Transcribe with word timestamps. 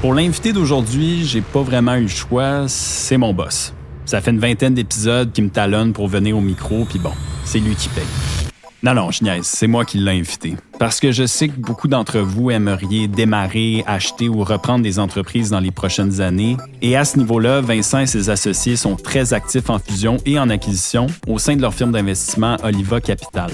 Pour 0.00 0.14
l'invité 0.14 0.54
d'aujourd'hui, 0.54 1.26
j'ai 1.26 1.42
pas 1.42 1.60
vraiment 1.60 1.94
eu 1.96 2.02
le 2.02 2.08
choix, 2.08 2.64
c'est 2.68 3.18
mon 3.18 3.34
boss. 3.34 3.74
Ça 4.06 4.22
fait 4.22 4.30
une 4.30 4.38
vingtaine 4.38 4.72
d'épisodes 4.72 5.30
qui 5.30 5.42
me 5.42 5.50
talonne 5.50 5.92
pour 5.92 6.08
venir 6.08 6.38
au 6.38 6.40
micro, 6.40 6.86
puis 6.86 6.98
bon, 6.98 7.12
c'est 7.44 7.58
lui 7.58 7.74
qui 7.74 7.90
paye. 7.90 8.39
Non, 8.82 8.94
non, 8.94 9.10
je 9.10 9.22
niaise, 9.22 9.44
c'est 9.44 9.66
moi 9.66 9.84
qui 9.84 9.98
l'ai 9.98 10.18
invité. 10.18 10.56
Parce 10.78 11.00
que 11.00 11.12
je 11.12 11.26
sais 11.26 11.48
que 11.48 11.58
beaucoup 11.58 11.86
d'entre 11.86 12.18
vous 12.20 12.50
aimeriez 12.50 13.08
démarrer, 13.08 13.84
acheter 13.86 14.26
ou 14.30 14.42
reprendre 14.42 14.82
des 14.82 14.98
entreprises 14.98 15.50
dans 15.50 15.60
les 15.60 15.70
prochaines 15.70 16.22
années. 16.22 16.56
Et 16.80 16.96
à 16.96 17.04
ce 17.04 17.18
niveau-là, 17.18 17.60
Vincent 17.60 17.98
et 17.98 18.06
ses 18.06 18.30
associés 18.30 18.76
sont 18.76 18.96
très 18.96 19.34
actifs 19.34 19.68
en 19.68 19.78
fusion 19.78 20.16
et 20.24 20.38
en 20.38 20.48
acquisition 20.48 21.08
au 21.28 21.38
sein 21.38 21.56
de 21.56 21.60
leur 21.60 21.74
firme 21.74 21.92
d'investissement 21.92 22.56
Oliva 22.62 23.02
Capital. 23.02 23.50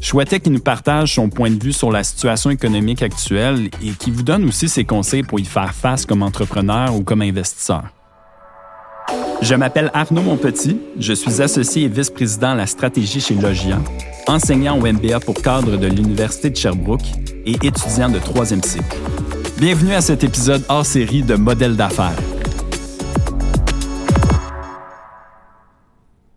Je 0.00 0.06
souhaitais 0.06 0.38
qu'il 0.38 0.52
nous 0.52 0.60
partage 0.60 1.14
son 1.14 1.28
point 1.28 1.50
de 1.50 1.60
vue 1.60 1.72
sur 1.72 1.90
la 1.90 2.04
situation 2.04 2.50
économique 2.50 3.02
actuelle 3.02 3.70
et 3.82 3.90
qu'il 3.90 4.12
vous 4.12 4.22
donne 4.22 4.44
aussi 4.44 4.68
ses 4.68 4.84
conseils 4.84 5.24
pour 5.24 5.40
y 5.40 5.44
faire 5.44 5.74
face 5.74 6.06
comme 6.06 6.22
entrepreneur 6.22 6.94
ou 6.94 7.02
comme 7.02 7.22
investisseur. 7.22 7.82
Je 9.40 9.54
m'appelle 9.54 9.90
Arnaud 9.94 10.22
Monpetit, 10.22 10.78
je 10.98 11.12
suis 11.12 11.40
associé 11.40 11.84
et 11.84 11.88
vice-président 11.88 12.50
à 12.50 12.54
la 12.54 12.66
stratégie 12.66 13.20
chez 13.20 13.34
Logian, 13.34 13.82
enseignant 14.28 14.78
au 14.78 14.86
MBA 14.86 15.20
pour 15.20 15.34
cadre 15.34 15.76
de 15.76 15.86
l'Université 15.86 16.50
de 16.50 16.56
Sherbrooke 16.56 17.00
et 17.46 17.52
étudiant 17.66 18.10
de 18.10 18.18
troisième 18.18 18.62
cycle. 18.62 18.96
Bienvenue 19.58 19.94
à 19.94 20.00
cet 20.00 20.22
épisode 20.22 20.62
hors 20.68 20.84
série 20.84 21.22
de 21.22 21.34
Modèles 21.34 21.76
d'affaires. 21.76 22.18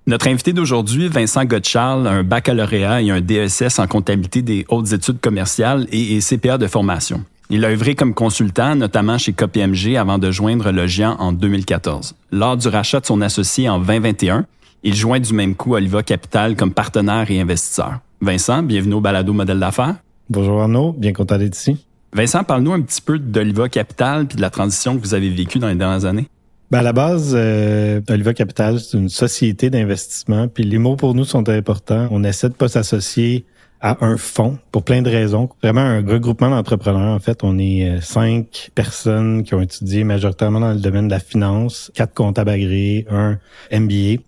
Notre 0.07 0.27
invité 0.27 0.53
d'aujourd'hui, 0.53 1.09
Vincent 1.09 1.45
Gottschall, 1.45 2.07
un 2.07 2.23
baccalauréat 2.23 3.01
et 3.01 3.11
un 3.11 3.21
DSS 3.21 3.79
en 3.79 3.87
comptabilité 3.87 4.41
des 4.41 4.65
hautes 4.69 4.93
études 4.93 5.19
commerciales 5.19 5.85
et, 5.91 6.19
CPA 6.19 6.57
de 6.57 6.67
formation. 6.67 7.23
Il 7.49 7.65
a 7.65 7.69
œuvré 7.69 7.95
comme 7.95 8.13
consultant, 8.13 8.75
notamment 8.75 9.17
chez 9.17 9.33
KPMG, 9.33 9.97
avant 9.97 10.17
de 10.17 10.31
joindre 10.31 10.71
Logian 10.71 11.17
en 11.19 11.33
2014. 11.33 12.15
Lors 12.31 12.57
du 12.57 12.69
rachat 12.69 13.01
de 13.01 13.05
son 13.05 13.21
associé 13.21 13.69
en 13.69 13.79
2021, 13.79 14.45
il 14.83 14.95
joint 14.95 15.19
du 15.19 15.33
même 15.33 15.55
coup 15.55 15.75
Oliva 15.75 16.03
Capital 16.03 16.55
comme 16.55 16.73
partenaire 16.73 17.29
et 17.29 17.39
investisseur. 17.39 17.99
Vincent, 18.21 18.63
bienvenue 18.63 18.95
au 18.95 19.01
Balado 19.01 19.33
Modèle 19.33 19.59
d'affaires. 19.59 19.95
Bonjour 20.29 20.61
Arnaud, 20.61 20.93
bien 20.93 21.13
content 21.13 21.37
d'être 21.37 21.55
ici. 21.55 21.85
Vincent, 22.13 22.43
parle-nous 22.43 22.73
un 22.73 22.81
petit 22.81 23.01
peu 23.01 23.19
d'Oliva 23.19 23.69
Capital 23.69 24.25
puis 24.25 24.35
de 24.35 24.41
la 24.41 24.49
transition 24.49 24.97
que 24.97 25.01
vous 25.01 25.13
avez 25.13 25.29
vécue 25.29 25.59
dans 25.59 25.67
les 25.67 25.75
dernières 25.75 26.05
années. 26.05 26.27
Ben 26.69 26.79
à 26.79 26.83
la 26.83 26.93
base, 26.93 27.33
euh, 27.35 27.99
Oliva 28.09 28.33
Capital, 28.33 28.79
c'est 28.79 28.97
une 28.97 29.09
société 29.09 29.69
d'investissement. 29.69 30.47
Puis 30.47 30.63
les 30.63 30.77
mots 30.77 30.95
pour 30.95 31.15
nous 31.15 31.25
sont 31.25 31.47
importants. 31.49 32.07
On 32.11 32.23
essaie 32.23 32.49
de 32.49 32.53
pas 32.53 32.69
s'associer 32.69 33.45
à 33.81 34.05
un 34.05 34.15
fonds 34.15 34.57
pour 34.71 34.83
plein 34.83 35.01
de 35.01 35.09
raisons. 35.09 35.49
Vraiment 35.61 35.81
un 35.81 35.97
regroupement 35.97 36.49
d'entrepreneurs. 36.49 37.15
En 37.15 37.19
fait, 37.19 37.43
on 37.43 37.57
est 37.57 37.89
euh, 37.89 38.01
cinq 38.01 38.71
personnes 38.73 39.43
qui 39.43 39.53
ont 39.53 39.61
étudié 39.61 40.03
majoritairement 40.03 40.59
dans 40.59 40.71
le 40.71 40.79
domaine 40.79 41.07
de 41.07 41.13
la 41.13 41.19
finance, 41.19 41.91
quatre 41.93 42.13
comptables 42.13 42.51
agréés, 42.51 43.05
un 43.09 43.37
MBA. 43.71 44.21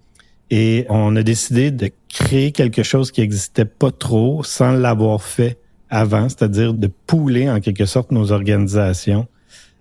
Et 0.55 0.85
on 0.87 1.15
a 1.15 1.23
décidé 1.23 1.71
de 1.71 1.89
créer 2.09 2.51
quelque 2.51 2.83
chose 2.83 3.11
qui 3.11 3.21
n'existait 3.21 3.65
pas 3.65 3.89
trop 3.89 4.43
sans 4.43 4.71
l'avoir 4.71 5.23
fait 5.23 5.57
avant, 5.89 6.29
c'est-à-dire 6.29 6.75
de 6.75 6.91
pouler 7.07 7.49
en 7.49 7.59
quelque 7.59 7.87
sorte 7.87 8.11
nos 8.11 8.31
organisations 8.31 9.25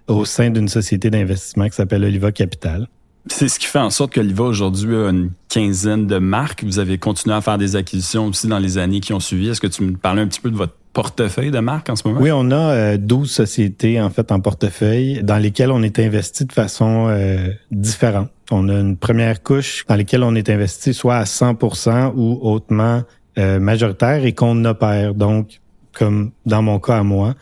au 0.09 0.25
sein 0.25 0.49
d'une 0.49 0.69
société 0.69 1.11
d'investissement 1.11 1.69
qui 1.69 1.77
s'appelle 1.77 2.03
Oliva 2.03 2.33
Capital. 2.33 2.89
C'est 3.27 3.49
ce 3.49 3.59
qui 3.59 3.67
fait 3.67 3.81
en 3.81 3.91
sorte 3.91 4.15
qu'Oliva 4.15 4.45
aujourd'hui 4.45 4.97
a 4.97 5.11
une 5.11 5.33
quinzaine 5.51 6.07
de 6.07 6.17
marques. 6.17 6.65
Vous 6.65 6.79
avez 6.79 6.97
continué 6.97 7.35
à 7.35 7.43
faire 7.43 7.59
des 7.59 7.77
acquisitions 7.77 8.29
aussi 8.29 8.47
dans 8.47 8.59
les 8.59 8.79
années 8.79 9.01
qui 9.01 9.13
ont 9.13 9.21
suivi. 9.21 9.51
Est-ce 9.51 9.61
que 9.61 9.67
tu 9.67 9.83
me 9.83 9.99
parlais 9.99 10.23
un 10.23 10.27
petit 10.27 10.41
peu 10.41 10.51
de 10.51 10.57
votre 10.57 10.73
portefeuille 10.93 11.51
de 11.51 11.59
marques 11.59 11.91
en 11.91 11.97
ce 11.97 12.07
moment? 12.07 12.21
Oui, 12.21 12.31
on 12.33 12.51
a 12.51 12.97
12 12.97 13.23
euh, 13.23 13.27
sociétés 13.27 14.01
en 14.01 14.11
fait 14.11 14.31
en 14.33 14.41
portefeuille 14.41 15.23
dans 15.23 15.39
lesquelles 15.39 15.71
on 15.71 15.83
est 15.83 15.99
investi 15.99 16.45
de 16.45 16.53
façon 16.53 17.07
euh, 17.09 17.49
différente. 17.71 18.31
On 18.51 18.69
a 18.69 18.75
une 18.75 18.97
première 18.97 19.43
couche 19.43 19.85
dans 19.89 19.97
laquelle 19.97 20.23
on 20.23 20.35
est 20.35 20.51
investi 20.51 20.93
soit 20.93 21.17
à 21.17 21.25
100% 21.25 22.13
ou 22.15 22.39
hautement 22.43 23.03
euh, 23.39 23.59
majoritaire 23.59 24.25
et 24.25 24.33
qu'on 24.33 24.65
opère. 24.65 25.15
Donc, 25.15 25.61
comme 25.93 26.33
dans 26.47 26.63
mon 26.63 26.79
cas 26.79 26.99
à 26.99 27.03
moi, 27.03 27.35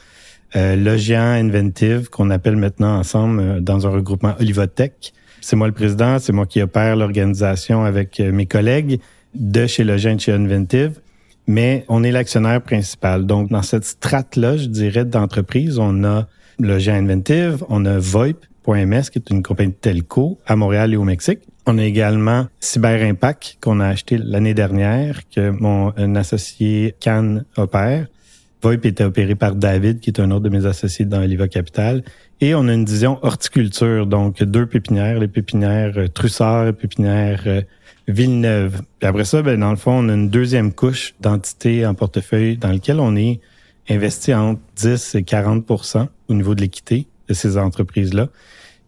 euh, 0.57 0.77
Logian 0.77 1.21
Inventive, 1.21 2.09
qu'on 2.11 2.31
appelle 2.31 2.57
maintenant 2.57 2.99
ensemble 2.99 3.61
dans 3.61 3.87
un 3.87 3.91
regroupement 3.91 4.35
Olivotech. 4.39 5.13
C'est 5.41 5.57
moi 5.57 5.67
le 5.67 5.73
président, 5.73 6.19
c'est 6.19 6.33
moi 6.33 6.47
qui 6.47 6.61
opère 6.61 6.97
l'organisation 6.97 7.85
avec 7.85 8.21
mes 8.21 8.47
collègues 8.47 9.01
de 9.35 9.67
chez 9.67 9.85
Logian 9.85 10.17
et 10.17 10.19
chez 10.19 10.33
Inventive. 10.33 11.01
Mais 11.51 11.85
on 11.89 12.05
est 12.05 12.13
l'actionnaire 12.13 12.63
principal. 12.63 13.27
Donc, 13.27 13.51
dans 13.51 13.63
cette 13.63 13.85
strate-là, 13.85 14.57
je 14.57 14.67
dirais, 14.67 15.05
d'entreprise, 15.05 15.81
on 15.81 16.05
a 16.05 16.29
Logian 16.61 16.95
Inventive, 16.95 17.65
on 17.69 17.87
a 17.87 17.99
VoIP.ms, 17.99 19.11
qui 19.11 19.19
est 19.19 19.31
une 19.31 19.43
compagnie 19.43 19.73
de 19.73 19.77
telco 19.77 20.39
à 20.47 20.55
Montréal 20.55 20.95
et 20.95 20.97
au 20.97 21.03
Mexique. 21.03 21.41
On 21.67 21.77
a 21.79 21.83
également 21.83 22.47
Cyber 22.61 23.03
Impact, 23.03 23.59
qu'on 23.61 23.81
a 23.81 23.89
acheté 23.89 24.17
l'année 24.17 24.55
dernière, 24.55 25.23
que 25.29 25.51
mon 25.51 25.93
associé 26.15 26.95
Cannes 27.01 27.45
opère. 27.57 28.07
VoIP 28.63 28.87
était 28.87 29.03
opéré 29.03 29.35
par 29.35 29.57
David, 29.57 29.99
qui 29.99 30.11
est 30.11 30.21
un 30.21 30.31
autre 30.31 30.45
de 30.45 30.51
mes 30.51 30.67
associés 30.67 31.05
dans 31.05 31.21
Oliva 31.21 31.49
Capital. 31.49 32.05
Et 32.41 32.55
on 32.55 32.69
a 32.69 32.75
une 32.75 32.85
division 32.85 33.19
horticulture, 33.23 34.07
donc 34.07 34.41
deux 34.41 34.67
pépinières, 34.67 35.19
les 35.19 35.27
pépinières 35.27 35.95
euh, 35.97 36.07
Trussard 36.07 36.69
et 36.69 36.73
pépinières 36.73 37.43
euh, 37.47 37.63
Villeneuve. 38.11 38.83
Puis 38.99 39.09
après 39.09 39.25
ça, 39.25 39.43
ben, 39.43 39.59
dans 39.59 39.71
le 39.71 39.77
fond, 39.77 39.93
on 39.93 40.09
a 40.09 40.15
une 40.15 40.29
deuxième 40.29 40.73
couche 40.73 41.15
d'entités 41.21 41.87
en 41.87 41.95
portefeuille 41.95 42.57
dans 42.57 42.73
lequel 42.73 43.01
on 43.01 43.17
est 43.17 43.41
investi 43.89 44.35
entre 44.35 44.61
10 44.77 45.17
et 45.17 45.23
40% 45.23 46.07
au 46.29 46.35
niveau 46.35 46.55
de 46.55 46.61
l'équité 46.61 47.07
de 47.29 47.35
ces 47.35 47.57
entreprises-là. 47.57 48.29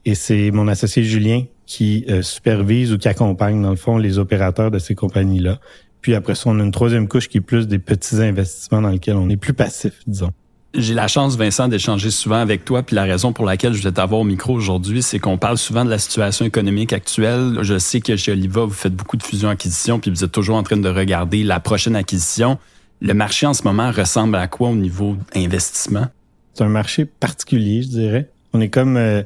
Et 0.04 0.14
c'est 0.14 0.50
mon 0.50 0.68
associé 0.68 1.04
Julien 1.04 1.44
qui 1.66 2.04
euh, 2.08 2.22
supervise 2.22 2.92
ou 2.92 2.98
qui 2.98 3.08
accompagne, 3.08 3.62
dans 3.62 3.70
le 3.70 3.76
fond, 3.76 3.96
les 3.96 4.18
opérateurs 4.18 4.70
de 4.70 4.78
ces 4.78 4.94
compagnies-là. 4.94 5.60
Puis 6.00 6.14
après 6.14 6.34
ça, 6.34 6.50
on 6.50 6.58
a 6.58 6.64
une 6.64 6.72
troisième 6.72 7.08
couche 7.08 7.28
qui 7.28 7.38
est 7.38 7.42
plus 7.42 7.68
des 7.68 7.78
petits 7.78 8.16
investissements 8.16 8.82
dans 8.82 8.90
lesquels 8.90 9.16
on 9.16 9.28
est 9.28 9.36
plus 9.36 9.54
passif, 9.54 10.00
disons. 10.06 10.32
J'ai 10.74 10.94
la 10.94 11.06
chance, 11.06 11.36
Vincent, 11.36 11.68
d'échanger 11.68 12.10
souvent 12.10 12.36
avec 12.36 12.64
toi. 12.64 12.82
Puis 12.82 12.96
la 12.96 13.02
raison 13.02 13.34
pour 13.34 13.44
laquelle 13.44 13.74
je 13.74 13.82
vais 13.82 13.92
t'avoir 13.92 14.22
au 14.22 14.24
micro 14.24 14.54
aujourd'hui, 14.54 15.02
c'est 15.02 15.18
qu'on 15.18 15.36
parle 15.36 15.58
souvent 15.58 15.84
de 15.84 15.90
la 15.90 15.98
situation 15.98 16.46
économique 16.46 16.94
actuelle. 16.94 17.58
Je 17.60 17.78
sais 17.78 18.00
que 18.00 18.16
chez 18.16 18.32
Oliva, 18.32 18.64
vous 18.64 18.70
faites 18.72 18.94
beaucoup 18.94 19.18
de 19.18 19.22
fusions-acquisitions, 19.22 20.00
puis 20.00 20.10
vous 20.10 20.24
êtes 20.24 20.32
toujours 20.32 20.56
en 20.56 20.62
train 20.62 20.78
de 20.78 20.88
regarder 20.88 21.42
la 21.44 21.60
prochaine 21.60 21.94
acquisition. 21.94 22.58
Le 23.02 23.12
marché 23.12 23.46
en 23.46 23.52
ce 23.52 23.64
moment 23.64 23.90
ressemble 23.90 24.36
à 24.36 24.48
quoi 24.48 24.70
au 24.70 24.74
niveau 24.74 25.16
investissement? 25.34 26.06
C'est 26.54 26.64
un 26.64 26.68
marché 26.68 27.04
particulier, 27.04 27.82
je 27.82 27.88
dirais. 27.88 28.30
On 28.54 28.60
est 28.62 28.70
comme 28.70 28.96
euh, 28.96 29.22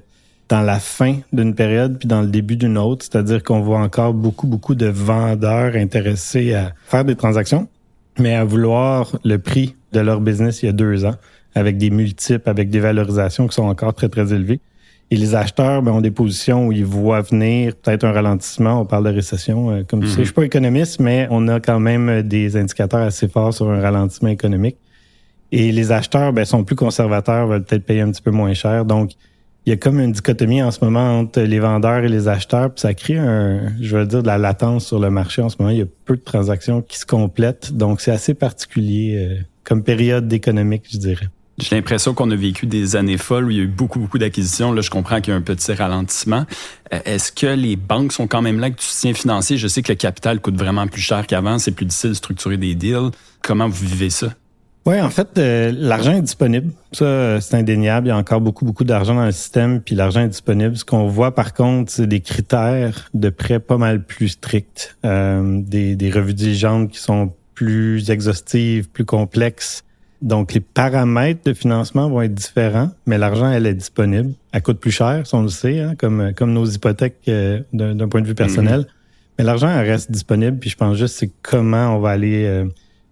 dans 0.48 0.62
la 0.62 0.80
fin 0.80 1.18
d'une 1.32 1.54
période 1.54 1.96
puis 1.98 2.08
dans 2.08 2.22
le 2.22 2.28
début 2.28 2.56
d'une 2.56 2.76
autre, 2.76 3.06
c'est-à-dire 3.08 3.44
qu'on 3.44 3.60
voit 3.60 3.80
encore 3.80 4.14
beaucoup 4.14 4.48
beaucoup 4.48 4.74
de 4.74 4.86
vendeurs 4.86 5.76
intéressés 5.76 6.54
à 6.54 6.72
faire 6.86 7.04
des 7.04 7.14
transactions, 7.14 7.68
mais 8.18 8.34
à 8.34 8.44
vouloir 8.44 9.16
le 9.24 9.38
prix 9.38 9.75
de 9.92 10.00
leur 10.00 10.20
business 10.20 10.62
il 10.62 10.66
y 10.66 10.68
a 10.68 10.72
deux 10.72 11.04
ans, 11.04 11.14
avec 11.54 11.78
des 11.78 11.90
multiples, 11.90 12.48
avec 12.48 12.70
des 12.70 12.80
valorisations 12.80 13.46
qui 13.46 13.54
sont 13.54 13.64
encore 13.64 13.94
très 13.94 14.08
très 14.08 14.32
élevées. 14.32 14.60
Et 15.10 15.16
les 15.16 15.36
acheteurs 15.36 15.82
ben, 15.82 15.92
ont 15.92 16.00
des 16.00 16.10
positions 16.10 16.66
où 16.66 16.72
ils 16.72 16.84
voient 16.84 17.20
venir 17.20 17.76
peut-être 17.76 18.04
un 18.04 18.10
ralentissement. 18.10 18.80
On 18.80 18.84
parle 18.84 19.04
de 19.04 19.14
récession, 19.14 19.70
euh, 19.70 19.82
comme 19.84 20.00
tu 20.00 20.08
sais. 20.08 20.14
Mm-hmm. 20.14 20.18
Je 20.18 20.24
suis 20.24 20.34
pas 20.34 20.44
économiste, 20.44 21.00
mais 21.00 21.28
on 21.30 21.46
a 21.46 21.60
quand 21.60 21.78
même 21.78 22.22
des 22.22 22.56
indicateurs 22.56 23.02
assez 23.02 23.28
forts 23.28 23.54
sur 23.54 23.70
un 23.70 23.80
ralentissement 23.80 24.30
économique. 24.30 24.76
Et 25.52 25.70
les 25.70 25.92
acheteurs 25.92 26.32
ben, 26.32 26.44
sont 26.44 26.64
plus 26.64 26.74
conservateurs, 26.74 27.46
veulent 27.46 27.62
peut-être 27.62 27.84
payer 27.84 28.00
un 28.00 28.10
petit 28.10 28.22
peu 28.22 28.32
moins 28.32 28.52
cher. 28.52 28.84
Donc, 28.84 29.12
il 29.64 29.70
y 29.70 29.72
a 29.72 29.76
comme 29.76 29.98
une 29.98 30.12
dichotomie 30.12 30.62
en 30.62 30.70
ce 30.70 30.84
moment 30.84 31.18
entre 31.18 31.40
les 31.40 31.58
vendeurs 31.58 32.04
et 32.04 32.08
les 32.08 32.28
acheteurs, 32.28 32.70
puis 32.70 32.80
ça 32.80 32.94
crée 32.94 33.18
un, 33.18 33.72
je 33.80 33.96
veux 33.96 34.06
dire, 34.06 34.22
de 34.22 34.26
la 34.26 34.38
latence 34.38 34.86
sur 34.86 35.00
le 35.00 35.10
marché 35.10 35.42
en 35.42 35.48
ce 35.48 35.56
moment. 35.58 35.70
Il 35.70 35.78
y 35.78 35.82
a 35.82 35.86
peu 36.04 36.16
de 36.16 36.22
transactions 36.22 36.82
qui 36.82 36.98
se 36.98 37.06
complètent, 37.06 37.72
donc 37.72 38.00
c'est 38.00 38.12
assez 38.12 38.34
particulier 38.34 39.16
euh, 39.18 39.42
comme 39.66 39.82
période 39.82 40.32
économique, 40.32 40.84
je 40.90 40.96
dirais. 40.96 41.28
J'ai 41.58 41.74
l'impression 41.74 42.12
qu'on 42.12 42.30
a 42.30 42.36
vécu 42.36 42.66
des 42.66 42.96
années 42.96 43.16
folles 43.16 43.46
où 43.46 43.50
il 43.50 43.56
y 43.56 43.60
a 43.60 43.62
eu 43.62 43.68
beaucoup, 43.68 43.98
beaucoup 43.98 44.18
d'acquisitions. 44.18 44.72
Là, 44.72 44.82
je 44.82 44.90
comprends 44.90 45.20
qu'il 45.22 45.32
y 45.32 45.34
a 45.34 45.38
un 45.38 45.42
petit 45.42 45.72
ralentissement. 45.72 46.44
Euh, 46.92 46.98
est-ce 47.06 47.32
que 47.32 47.46
les 47.46 47.76
banques 47.76 48.12
sont 48.12 48.26
quand 48.26 48.42
même 48.42 48.58
là 48.60 48.66
avec 48.66 48.78
du 48.78 48.84
soutien 48.84 49.14
financier? 49.14 49.56
Je 49.56 49.66
sais 49.66 49.82
que 49.82 49.90
le 49.90 49.96
capital 49.96 50.40
coûte 50.40 50.56
vraiment 50.56 50.86
plus 50.86 51.00
cher 51.00 51.26
qu'avant. 51.26 51.58
C'est 51.58 51.72
plus 51.72 51.86
difficile 51.86 52.10
de 52.10 52.14
structurer 52.14 52.58
des 52.58 52.74
deals. 52.74 53.10
Comment 53.42 53.68
vous 53.68 53.86
vivez 53.86 54.10
ça? 54.10 54.34
Oui, 54.84 55.00
en 55.00 55.10
fait, 55.10 55.36
euh, 55.38 55.72
l'argent 55.74 56.12
est 56.12 56.22
disponible. 56.22 56.72
Ça, 56.92 57.40
c'est 57.40 57.56
indéniable. 57.56 58.06
Il 58.06 58.10
y 58.10 58.12
a 58.12 58.16
encore 58.18 58.42
beaucoup, 58.42 58.64
beaucoup 58.66 58.84
d'argent 58.84 59.14
dans 59.14 59.24
le 59.24 59.32
système, 59.32 59.80
puis 59.80 59.94
l'argent 59.94 60.20
est 60.20 60.28
disponible. 60.28 60.76
Ce 60.76 60.84
qu'on 60.84 61.08
voit, 61.08 61.34
par 61.34 61.54
contre, 61.54 61.90
c'est 61.90 62.06
des 62.06 62.20
critères 62.20 63.08
de 63.14 63.30
prêt 63.30 63.58
pas 63.60 63.78
mal 63.78 64.04
plus 64.04 64.28
stricts, 64.28 64.96
euh, 65.04 65.60
des, 65.62 65.96
des 65.96 66.10
revues 66.10 66.34
diligentes 66.34 66.90
qui 66.92 67.00
sont 67.00 67.32
plus 67.56 68.08
exhaustives, 68.10 68.88
plus 68.88 69.04
complexes. 69.04 69.82
Donc, 70.22 70.54
les 70.54 70.60
paramètres 70.60 71.40
de 71.44 71.52
financement 71.52 72.08
vont 72.08 72.22
être 72.22 72.34
différents, 72.34 72.90
mais 73.06 73.18
l'argent, 73.18 73.50
elle 73.50 73.66
est 73.66 73.74
disponible. 73.74 74.32
Elle 74.52 74.62
coûte 74.62 74.78
plus 74.78 74.92
cher, 74.92 75.26
si 75.26 75.34
on 75.34 75.42
le 75.42 75.48
sait, 75.48 75.80
hein, 75.80 75.94
comme, 75.98 76.32
comme 76.34 76.52
nos 76.52 76.64
hypothèques 76.64 77.18
euh, 77.28 77.60
d'un 77.72 78.08
point 78.08 78.22
de 78.22 78.28
vue 78.28 78.36
personnel. 78.36 78.82
Mm-hmm. 78.82 79.38
Mais 79.38 79.44
l'argent, 79.44 79.68
elle 79.68 79.90
reste 79.90 80.12
disponible, 80.12 80.58
puis 80.58 80.70
je 80.70 80.76
pense 80.76 80.96
juste 80.96 81.16
c'est 81.16 81.30
comment 81.42 81.96
on 81.96 81.98
va 81.98 82.10
aller 82.10 82.64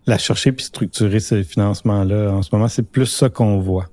la 0.07 0.19
chercher 0.19 0.53
puis 0.53 0.65
structurer 0.65 1.21
ce 1.21 1.43
financement-là. 1.43 2.31
En 2.31 2.43
ce 2.43 2.51
moment, 2.53 2.69
c'est 2.69 2.83
plus 2.83 3.07
ça 3.07 3.29
qu'on 3.29 3.59
voit. 3.59 3.89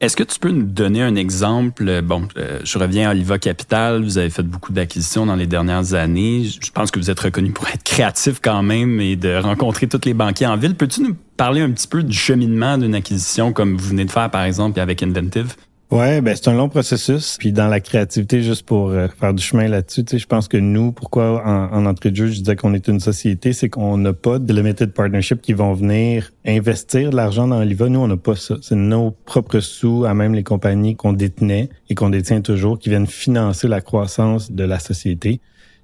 Est-ce 0.00 0.16
que 0.16 0.22
tu 0.22 0.38
peux 0.38 0.50
nous 0.50 0.62
donner 0.62 1.02
un 1.02 1.14
exemple? 1.14 2.00
Bon, 2.00 2.26
euh, 2.38 2.60
je 2.64 2.78
reviens 2.78 3.10
à 3.10 3.12
Oliva 3.12 3.38
Capital. 3.38 4.02
Vous 4.02 4.16
avez 4.16 4.30
fait 4.30 4.42
beaucoup 4.42 4.72
d'acquisitions 4.72 5.26
dans 5.26 5.36
les 5.36 5.46
dernières 5.46 5.92
années. 5.92 6.44
Je 6.44 6.70
pense 6.70 6.90
que 6.90 6.98
vous 6.98 7.10
êtes 7.10 7.20
reconnu 7.20 7.50
pour 7.50 7.68
être 7.68 7.82
créatif 7.82 8.40
quand 8.42 8.62
même 8.62 8.98
et 8.98 9.16
de 9.16 9.36
rencontrer 9.36 9.88
tous 9.88 10.00
les 10.06 10.14
banquiers 10.14 10.46
en 10.46 10.56
ville. 10.56 10.74
Peux-tu 10.74 11.02
nous 11.02 11.14
parler 11.36 11.60
un 11.60 11.70
petit 11.70 11.86
peu 11.86 12.02
du 12.02 12.16
cheminement 12.16 12.78
d'une 12.78 12.94
acquisition 12.94 13.52
comme 13.52 13.76
vous 13.76 13.88
venez 13.90 14.06
de 14.06 14.10
faire, 14.10 14.30
par 14.30 14.44
exemple, 14.44 14.80
avec 14.80 15.02
Inventive? 15.02 15.54
Ouais, 15.90 16.20
ben 16.20 16.36
c'est 16.36 16.46
un 16.46 16.54
long 16.54 16.68
processus. 16.68 17.36
Puis 17.36 17.50
dans 17.50 17.66
la 17.66 17.80
créativité, 17.80 18.42
juste 18.42 18.64
pour 18.64 18.90
euh, 18.90 19.08
faire 19.08 19.34
du 19.34 19.42
chemin 19.42 19.66
là-dessus, 19.66 20.04
tu 20.04 20.12
sais, 20.12 20.18
je 20.18 20.26
pense 20.26 20.46
que 20.46 20.56
nous, 20.56 20.92
pourquoi 20.92 21.44
en, 21.44 21.72
en 21.72 21.84
entrée 21.84 22.12
de 22.12 22.16
jeu, 22.16 22.26
je 22.28 22.38
disais 22.38 22.54
qu'on 22.54 22.74
est 22.74 22.86
une 22.86 23.00
société, 23.00 23.52
c'est 23.52 23.68
qu'on 23.68 23.98
n'a 23.98 24.12
pas 24.12 24.38
de 24.38 24.52
limited 24.52 24.92
partnership 24.92 25.42
qui 25.42 25.52
vont 25.52 25.72
venir 25.72 26.30
investir 26.46 27.10
de 27.10 27.16
l'argent 27.16 27.48
dans 27.48 27.58
Oliva. 27.58 27.88
Nous, 27.88 27.98
on 27.98 28.06
n'a 28.06 28.16
pas 28.16 28.36
ça. 28.36 28.54
C'est 28.62 28.76
nos 28.76 29.10
propres 29.10 29.58
sous, 29.58 30.04
à 30.04 30.14
même 30.14 30.32
les 30.32 30.44
compagnies 30.44 30.94
qu'on 30.94 31.12
détenait 31.12 31.70
et 31.88 31.96
qu'on 31.96 32.10
détient 32.10 32.40
toujours, 32.40 32.78
qui 32.78 32.88
viennent 32.88 33.08
financer 33.08 33.66
la 33.66 33.80
croissance 33.80 34.52
de 34.52 34.62
la 34.62 34.78
société. 34.78 35.40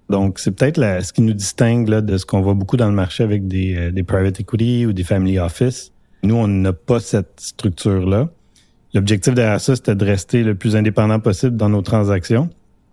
Donc, 0.08 0.38
c'est 0.38 0.53
peut-être 0.53 0.81
ce 1.05 1.12
qui 1.12 1.23
nous 1.23 1.32
distingue 1.32 1.88
là, 1.88 2.00
de 2.00 2.17
ce 2.17 2.25
qu'on 2.25 2.43
voit 2.43 2.55
beaucoup 2.55 2.76
dans 2.76 2.88
le 2.88 2.94
marché 2.94 3.25
avec 3.25 3.49
des, 3.49 3.75
euh, 3.75 3.91
des 3.91 4.05
private 4.05 4.38
equity 4.38 4.87
ou 4.87 4.93
des 4.93 5.03
family 5.03 5.41
office. 5.41 5.91
Nous, 6.23 6.37
on 6.37 6.47
n'a 6.47 6.73
pas 6.73 7.00
cette 7.00 7.41
structure-là. 7.41 8.29
L'objectif 8.96 9.34
derrière 9.34 9.60
ça, 9.60 9.76
c'était 9.76 9.94
de 9.94 10.04
rester 10.06 10.43
le 10.43 10.54
plus 10.54 10.75
indépendant 10.75 11.20
possible 11.20 11.54
dans 11.54 11.69
nos 11.69 11.82
transactions. 11.82 12.48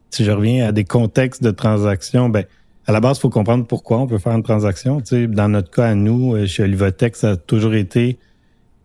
Si 0.10 0.26
je 0.26 0.32
reviens 0.32 0.68
à 0.68 0.74
des 0.74 0.84
contextes 0.84 1.42
de 1.42 1.50
transactions, 1.50 2.28
ben 2.28 2.44
à 2.86 2.92
la 2.92 3.00
base, 3.00 3.20
il 3.20 3.22
faut 3.22 3.30
comprendre 3.30 3.66
pourquoi 3.66 4.00
on 4.00 4.08
peut 4.08 4.18
faire 4.18 4.34
une 4.34 4.44
transaction. 4.44 5.00
Tu 5.00 5.08
sais, 5.08 5.28
dans 5.28 5.48
notre 5.48 5.72
cas, 5.72 5.86
à 5.86 5.96
nous, 5.96 6.36
euh, 6.36 6.46
chez 6.46 6.64
Olivotech, 6.64 7.16
ça 7.16 7.30
a 7.32 7.36
toujours 7.38 7.74
été, 7.74 8.20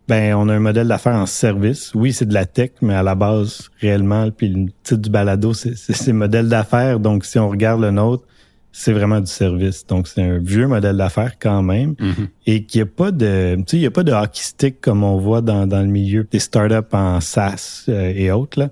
ben, 0.07 0.33
on 0.35 0.47
a 0.47 0.53
un 0.53 0.61
modèle 0.61 0.87
d'affaires 0.87 1.17
en 1.17 1.25
service. 1.25 1.93
Oui, 1.93 2.13
c'est 2.13 2.25
de 2.25 2.33
la 2.33 2.45
tech, 2.45 2.71
mais 2.81 2.93
à 2.93 3.03
la 3.03 3.15
base, 3.15 3.69
réellement, 3.81 4.31
puis 4.31 4.47
le 4.47 4.67
titre 4.83 5.01
du 5.01 5.09
balado, 5.09 5.53
c'est, 5.53 5.75
c'est, 5.75 6.13
modèle 6.13 6.47
d'affaires. 6.47 7.01
Donc, 7.01 7.25
si 7.25 7.37
on 7.37 7.49
regarde 7.49 7.81
le 7.81 7.91
nôtre, 7.91 8.23
c'est 8.71 8.93
vraiment 8.93 9.19
du 9.19 9.31
service. 9.31 9.85
Donc, 9.87 10.07
c'est 10.07 10.21
un 10.21 10.37
vieux 10.37 10.67
modèle 10.67 10.97
d'affaires 10.97 11.33
quand 11.39 11.63
même. 11.63 11.93
Mm-hmm. 11.93 12.27
Et 12.45 12.63
qu'il 12.65 12.79
n'y 12.79 12.83
a 12.83 12.91
pas 12.91 13.11
de, 13.11 13.55
tu 13.57 13.63
sais, 13.67 13.77
il 13.77 13.81
y 13.81 13.85
a 13.85 13.91
pas 13.91 14.03
de 14.03 14.11
hockey 14.11 14.41
stick 14.41 14.81
comme 14.81 15.03
on 15.03 15.17
voit 15.17 15.41
dans, 15.41 15.67
dans 15.67 15.81
le 15.81 15.87
milieu 15.87 16.27
des 16.29 16.39
startups 16.39 16.93
en 16.93 17.19
SaaS 17.19 17.85
euh, 17.89 18.13
et 18.15 18.31
autres, 18.31 18.59
là. 18.59 18.69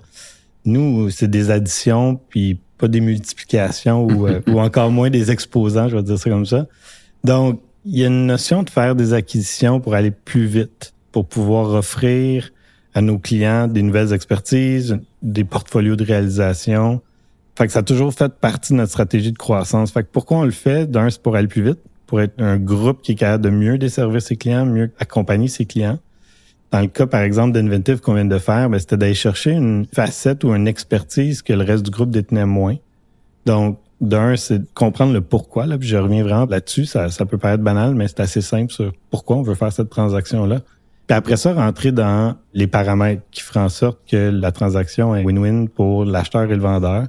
Nous, 0.64 1.08
c'est 1.10 1.30
des 1.30 1.50
additions, 1.50 2.20
puis 2.28 2.58
pas 2.76 2.88
des 2.88 3.00
multiplications 3.00 4.04
ou, 4.04 4.26
euh, 4.26 4.40
ou 4.48 4.60
encore 4.60 4.90
moins 4.90 5.08
des 5.10 5.30
exposants, 5.30 5.88
je 5.88 5.96
vais 5.96 6.02
dire 6.02 6.18
ça 6.18 6.30
comme 6.30 6.46
ça. 6.46 6.66
Donc, 7.24 7.60
il 7.84 7.98
y 7.98 8.04
a 8.04 8.08
une 8.08 8.26
notion 8.26 8.62
de 8.62 8.70
faire 8.70 8.94
des 8.94 9.14
acquisitions 9.14 9.80
pour 9.80 9.94
aller 9.94 10.10
plus 10.10 10.46
vite, 10.46 10.94
pour 11.10 11.26
pouvoir 11.26 11.72
offrir 11.72 12.50
à 12.94 13.00
nos 13.00 13.18
clients 13.18 13.66
des 13.66 13.82
nouvelles 13.82 14.12
expertises, 14.12 14.98
des 15.22 15.44
portfolios 15.44 15.96
de 15.96 16.04
réalisation, 16.04 17.00
fait 17.58 17.66
que 17.66 17.72
ça 17.72 17.80
a 17.80 17.82
toujours 17.82 18.14
fait 18.14 18.32
partie 18.34 18.72
de 18.72 18.78
notre 18.78 18.92
stratégie 18.92 19.32
de 19.32 19.36
croissance. 19.36 19.90
Fait 19.90 20.04
que 20.04 20.08
pourquoi 20.12 20.38
on 20.38 20.44
le 20.44 20.52
fait? 20.52 20.88
D'un, 20.88 21.10
c'est 21.10 21.20
pour 21.20 21.34
aller 21.34 21.48
plus 21.48 21.64
vite, 21.64 21.80
pour 22.06 22.20
être 22.20 22.40
un 22.40 22.56
groupe 22.56 23.02
qui 23.02 23.12
est 23.12 23.14
capable 23.16 23.42
de 23.42 23.50
mieux 23.50 23.78
desservir 23.78 24.22
ses 24.22 24.36
clients, 24.36 24.64
mieux 24.64 24.92
accompagner 25.00 25.48
ses 25.48 25.66
clients. 25.66 25.98
Dans 26.70 26.80
le 26.80 26.86
cas, 26.86 27.08
par 27.08 27.22
exemple, 27.22 27.54
d'Inventive 27.54 27.98
qu'on 27.98 28.14
vient 28.14 28.24
de 28.24 28.38
faire, 28.38 28.70
ben, 28.70 28.78
c'était 28.78 28.96
d'aller 28.96 29.14
chercher 29.14 29.50
une 29.50 29.86
facette 29.92 30.44
ou 30.44 30.54
une 30.54 30.68
expertise 30.68 31.42
que 31.42 31.52
le 31.52 31.64
reste 31.64 31.84
du 31.84 31.90
groupe 31.90 32.10
détenait 32.10 32.46
moins. 32.46 32.76
Donc, 33.44 33.80
d'un, 34.00 34.36
c'est 34.36 34.62
comprendre 34.74 35.12
le 35.12 35.20
pourquoi. 35.20 35.66
Là, 35.66 35.78
puis 35.78 35.88
je 35.88 35.96
reviens 35.96 36.22
vraiment 36.22 36.46
là-dessus. 36.46 36.84
Ça, 36.84 37.10
ça 37.10 37.26
peut 37.26 37.38
paraître 37.38 37.64
banal, 37.64 37.96
mais 37.96 38.06
c'est 38.06 38.20
assez 38.20 38.40
simple 38.40 38.72
sur 38.72 38.92
pourquoi 39.10 39.36
on 39.36 39.42
veut 39.42 39.56
faire 39.56 39.72
cette 39.72 39.90
transaction-là. 39.90 40.60
Puis 41.08 41.16
après 41.16 41.36
ça, 41.36 41.54
rentrer 41.54 41.90
dans 41.90 42.36
les 42.54 42.68
paramètres 42.68 43.22
qui 43.32 43.42
feront 43.42 43.62
en 43.62 43.68
sorte 43.68 43.98
que 44.08 44.30
la 44.30 44.52
transaction 44.52 45.16
est 45.16 45.24
win-win 45.24 45.66
pour 45.68 46.04
l'acheteur 46.04 46.44
et 46.44 46.54
le 46.54 46.62
vendeur 46.62 47.08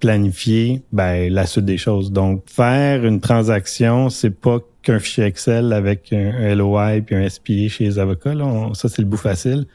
planifier 0.00 0.82
ben, 0.92 1.32
la 1.32 1.46
suite 1.46 1.66
des 1.66 1.78
choses. 1.78 2.10
Donc, 2.10 2.42
faire 2.46 3.04
une 3.04 3.20
transaction, 3.20 4.08
c'est 4.08 4.30
pas 4.30 4.58
qu'un 4.82 4.98
fichier 4.98 5.24
Excel 5.24 5.72
avec 5.72 6.12
un, 6.12 6.54
LOI 6.54 7.02
puis 7.04 7.14
un 7.14 7.28
SPA 7.28 7.68
chez 7.68 7.84
les 7.84 7.98
avocats. 7.98 8.34
Là. 8.34 8.70
ça, 8.74 8.88
c'est 8.88 9.02
le 9.02 9.08
bout 9.08 9.18
facile. 9.18 9.66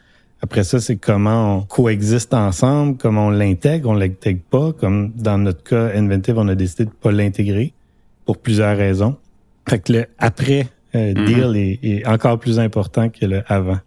Après 0.42 0.64
ça, 0.64 0.80
c'est 0.80 0.96
comment 0.96 1.56
on 1.56 1.60
coexiste 1.62 2.34
ensemble, 2.34 2.98
comment 2.98 3.28
on 3.28 3.30
l'intègre, 3.30 3.88
on 3.88 3.94
l'intègre 3.94 4.42
pas. 4.50 4.72
Comme 4.72 5.12
dans 5.14 5.38
notre 5.38 5.62
cas, 5.62 5.90
Inventive, 5.94 6.36
on 6.36 6.48
a 6.48 6.54
décidé 6.54 6.84
de 6.84 6.90
pas 6.90 7.10
l'intégrer 7.10 7.72
pour 8.26 8.38
plusieurs 8.38 8.76
raisons. 8.76 9.16
Fait 9.68 9.78
que 9.78 9.92
le 9.92 10.06
après 10.18 10.66
euh, 10.94 11.14
mm-hmm. 11.14 11.24
deal 11.24 11.56
est, 11.56 11.78
est, 11.82 12.06
encore 12.06 12.38
plus 12.38 12.58
important 12.58 13.08
que 13.08 13.24
le 13.24 13.42
avant. 13.46 13.78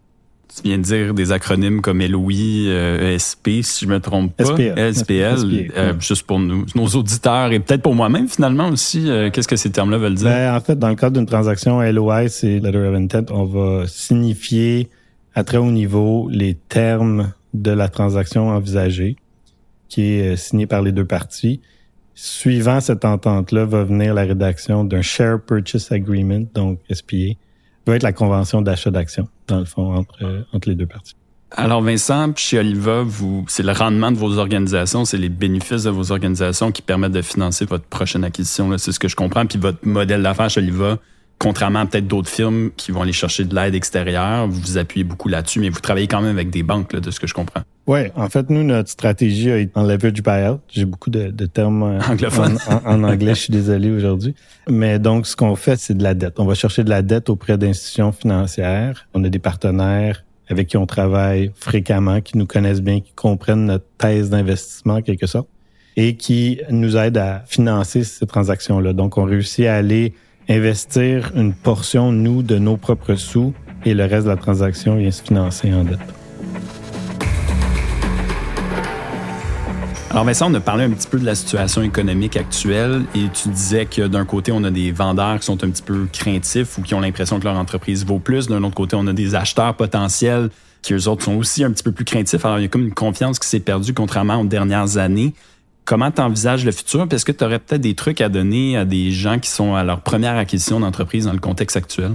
Tu 0.55 0.63
viens 0.63 0.79
de 0.79 0.83
dire 0.83 1.13
des 1.13 1.31
acronymes 1.31 1.81
comme 1.81 2.01
LOI, 2.01 2.31
euh, 2.67 3.15
ESP, 3.15 3.61
si 3.61 3.85
je 3.85 3.89
me 3.89 3.99
trompe 3.99 4.35
pas. 4.35 4.45
SPL. 4.45 4.93
SPL, 4.93 5.71
euh, 5.77 5.93
juste 5.99 6.23
pour 6.23 6.39
nous, 6.39 6.65
nos 6.75 6.87
auditeurs 6.87 7.51
et 7.51 7.59
peut-être 7.59 7.83
pour 7.83 7.93
moi-même 7.93 8.27
finalement 8.27 8.69
aussi. 8.69 9.09
Euh, 9.09 9.29
qu'est-ce 9.29 9.47
que 9.47 9.55
ces 9.55 9.71
termes-là 9.71 9.99
veulent 9.99 10.15
dire? 10.15 10.27
Ben, 10.27 10.55
en 10.55 10.59
fait, 10.59 10.77
dans 10.77 10.89
le 10.89 10.95
cadre 10.95 11.17
d'une 11.17 11.27
transaction 11.27 11.81
LOI, 11.81 12.29
c'est 12.29 12.59
Letter 12.59 12.79
of 12.79 12.95
Intent, 12.95 13.25
on 13.31 13.45
va 13.45 13.87
signifier 13.87 14.89
à 15.35 15.43
très 15.43 15.57
haut 15.57 15.71
niveau 15.71 16.27
les 16.31 16.55
termes 16.55 17.31
de 17.53 17.71
la 17.71 17.87
transaction 17.87 18.49
envisagée 18.49 19.17
qui 19.87 20.03
est 20.13 20.35
signée 20.35 20.67
par 20.67 20.81
les 20.81 20.91
deux 20.91 21.05
parties. 21.05 21.61
Suivant 22.15 22.81
cette 22.81 23.05
entente-là, 23.05 23.65
va 23.65 23.83
venir 23.83 24.13
la 24.13 24.23
rédaction 24.23 24.83
d'un 24.83 25.01
Share 25.01 25.39
Purchase 25.39 25.91
Agreement, 25.91 26.45
donc 26.53 26.79
SPA, 26.91 27.35
être 27.95 28.03
la 28.03 28.13
convention 28.13 28.61
d'achat 28.61 28.91
d'actions, 28.91 29.27
dans 29.47 29.59
le 29.59 29.65
fond, 29.65 30.05
entre, 30.53 30.69
les 30.69 30.75
deux 30.75 30.85
parties. 30.85 31.15
Alors 31.51 31.81
Vincent, 31.81 32.31
chez 32.35 32.59
Oliva, 32.59 33.03
c'est 33.47 33.63
le 33.63 33.71
rendement 33.71 34.11
de 34.11 34.17
vos 34.17 34.37
organisations, 34.37 35.03
c'est 35.05 35.17
les 35.17 35.29
bénéfices 35.29 35.83
de 35.83 35.89
vos 35.89 36.11
organisations 36.11 36.71
qui 36.71 36.83
permettent 36.83 37.13
de 37.13 37.23
financer 37.23 37.65
votre 37.65 37.85
prochaine 37.85 38.23
acquisition. 38.23 38.77
C'est 38.77 38.91
ce 38.91 38.99
que 38.99 39.07
je 39.07 39.15
comprends. 39.15 39.45
Puis 39.47 39.57
votre 39.57 39.79
modèle 39.83 40.21
d'affaires 40.21 40.49
chez 40.49 40.61
Oliva, 40.61 40.99
contrairement 41.39 41.79
à 41.79 41.85
peut-être 41.85 42.07
d'autres 42.07 42.29
firmes 42.29 42.69
qui 42.75 42.91
vont 42.91 43.01
aller 43.01 43.13
chercher 43.13 43.45
de 43.45 43.55
l'aide 43.55 43.73
extérieure, 43.73 44.47
vous 44.47 44.59
vous 44.59 44.77
appuyez 44.77 45.05
beaucoup 45.05 45.29
là-dessus, 45.29 45.59
mais 45.59 45.69
vous 45.69 45.79
travaillez 45.79 46.07
quand 46.07 46.21
même 46.21 46.35
avec 46.35 46.49
des 46.49 46.63
banques, 46.63 46.93
là, 46.93 46.99
de 46.99 47.09
ce 47.09 47.19
que 47.19 47.27
je 47.27 47.33
comprends. 47.33 47.61
Oui, 47.87 48.01
en 48.15 48.29
fait, 48.29 48.49
nous, 48.51 48.63
notre 48.63 48.89
stratégie 48.89 49.49
est 49.49 49.75
en 49.75 49.83
leverage 49.83 50.21
buyout. 50.21 50.59
J'ai 50.67 50.85
beaucoup 50.85 51.09
de, 51.09 51.31
termes 51.47 51.83
euh, 51.83 51.99
en, 52.85 53.03
anglais, 53.03 53.33
je 53.33 53.39
suis 53.39 53.51
désolé 53.51 53.89
aujourd'hui. 53.89 54.35
Mais 54.69 54.99
donc, 54.99 55.25
ce 55.25 55.35
qu'on 55.35 55.55
fait, 55.55 55.79
c'est 55.79 55.95
de 55.95 56.03
la 56.03 56.13
dette. 56.13 56.39
On 56.39 56.45
va 56.45 56.53
chercher 56.53 56.83
de 56.83 56.89
la 56.89 57.01
dette 57.01 57.29
auprès 57.29 57.57
d'institutions 57.57 58.11
financières. 58.11 59.07
On 59.15 59.23
a 59.23 59.29
des 59.29 59.39
partenaires 59.39 60.23
avec 60.49 60.67
qui 60.67 60.77
on 60.77 60.85
travaille 60.85 61.51
fréquemment, 61.55 62.21
qui 62.21 62.37
nous 62.37 62.45
connaissent 62.45 62.81
bien, 62.81 62.99
qui 62.99 63.13
comprennent 63.13 63.65
notre 63.65 63.85
thèse 63.97 64.29
d'investissement 64.29 64.95
en 64.95 65.01
quelque 65.01 65.25
sorte 65.25 65.47
et 65.95 66.15
qui 66.15 66.59
nous 66.69 66.95
aident 66.95 67.17
à 67.17 67.43
financer 67.47 68.03
ces 68.03 68.25
transactions-là. 68.25 68.93
Donc, 68.93 69.17
on 69.17 69.23
réussit 69.23 69.65
à 69.65 69.75
aller 69.75 70.13
investir 70.49 71.31
une 71.35 71.53
portion, 71.53 72.11
nous, 72.11 72.41
de 72.41 72.57
nos 72.57 72.75
propres 72.75 73.15
sous 73.15 73.53
et 73.85 73.93
le 73.93 74.05
reste 74.05 74.25
de 74.25 74.31
la 74.31 74.37
transaction 74.37 74.95
vient 74.95 75.11
se 75.11 75.21
financer 75.21 75.71
en 75.73 75.83
dette. 75.83 75.99
Alors 80.09 80.25
Vincent, 80.25 80.51
on 80.51 80.53
a 80.55 80.59
parlé 80.59 80.85
un 80.85 80.89
petit 80.89 81.07
peu 81.07 81.19
de 81.19 81.25
la 81.25 81.35
situation 81.35 81.83
économique 81.83 82.35
actuelle 82.35 83.03
et 83.13 83.29
tu 83.31 83.49
disais 83.49 83.85
que 83.85 84.07
d'un 84.07 84.25
côté, 84.25 84.51
on 84.51 84.63
a 84.63 84.71
des 84.71 84.91
vendeurs 84.91 85.39
qui 85.39 85.45
sont 85.45 85.63
un 85.63 85.69
petit 85.69 85.83
peu 85.83 86.07
craintifs 86.11 86.79
ou 86.79 86.81
qui 86.81 86.95
ont 86.95 86.99
l'impression 86.99 87.39
que 87.39 87.45
leur 87.45 87.55
entreprise 87.55 88.03
vaut 88.05 88.17
plus. 88.17 88.47
D'un 88.47 88.63
autre 88.63 88.73
côté, 88.73 88.95
on 88.95 89.05
a 89.05 89.13
des 89.13 89.35
acheteurs 89.35 89.75
potentiels 89.75 90.49
qui, 90.81 90.93
eux 90.95 91.07
autres, 91.07 91.23
sont 91.23 91.35
aussi 91.35 91.63
un 91.63 91.71
petit 91.71 91.83
peu 91.83 91.91
plus 91.91 92.05
craintifs. 92.05 92.43
Alors, 92.43 92.57
il 92.57 92.63
y 92.63 92.65
a 92.65 92.69
comme 92.69 92.87
une 92.87 92.93
confiance 92.93 93.37
qui 93.37 93.47
s'est 93.47 93.59
perdue 93.59 93.93
contrairement 93.93 94.41
aux 94.41 94.45
dernières 94.45 94.97
années. 94.97 95.35
Comment 95.89 96.11
tu 96.11 96.21
envisages 96.21 96.65
le 96.65 96.71
futur? 96.71 97.07
Est-ce 97.09 97.25
que 97.25 97.31
tu 97.31 97.43
aurais 97.43 97.57
peut-être 97.57 97.81
des 97.81 97.95
trucs 97.95 98.21
à 98.21 98.29
donner 98.29 98.77
à 98.77 98.85
des 98.85 99.09
gens 99.09 99.39
qui 99.39 99.49
sont 99.49 99.73
à 99.73 99.83
leur 99.83 100.01
première 100.01 100.37
acquisition 100.37 100.79
d'entreprise 100.79 101.25
dans 101.25 101.33
le 101.33 101.39
contexte 101.39 101.77
actuel? 101.77 102.11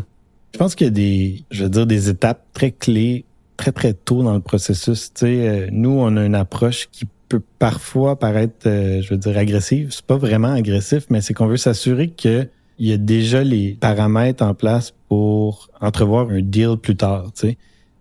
Je 0.53 0.59
pense 0.61 0.77
qu'il 0.77 0.87
y 0.87 0.89
a 0.89 0.93
des, 0.93 1.45
je 1.51 1.65
veux 1.65 1.69
dire, 1.69 1.85
des 1.85 2.09
étapes 2.09 2.45
très 2.53 2.71
clés 2.71 3.25
très, 3.57 3.73
très 3.73 3.93
tôt 3.93 4.23
dans 4.23 4.35
le 4.35 4.41
processus. 4.41 5.13
Tu 5.13 5.27
sais, 5.27 5.49
euh, 5.49 5.69
nous, 5.73 5.91
on 5.91 6.17
a 6.17 6.25
une 6.25 6.37
approche 6.37 6.87
qui 6.93 7.09
peut 7.29 7.43
parfois 7.59 8.17
paraître, 8.17 8.69
euh, 8.69 9.03
je 9.03 9.11
veux 9.11 9.17
dire, 9.17 9.37
agressive. 9.37 9.89
C'est 9.91 10.07
pas 10.07 10.19
vraiment 10.19 10.53
agressif, 10.53 11.07
mais 11.11 11.21
c'est 11.21 11.35
qu'on 11.35 11.49
veut 11.49 11.57
s'assurer 11.57 12.11
qu'il 12.11 12.49
y 12.79 12.93
a 12.93 12.97
déjà 12.97 13.43
les 13.43 13.77
paramètres 13.81 14.45
en 14.45 14.55
place 14.55 14.95
pour 15.09 15.69
entrevoir 15.81 16.31
un 16.31 16.43
deal 16.43 16.77
plus 16.81 16.95
tard. 16.95 17.33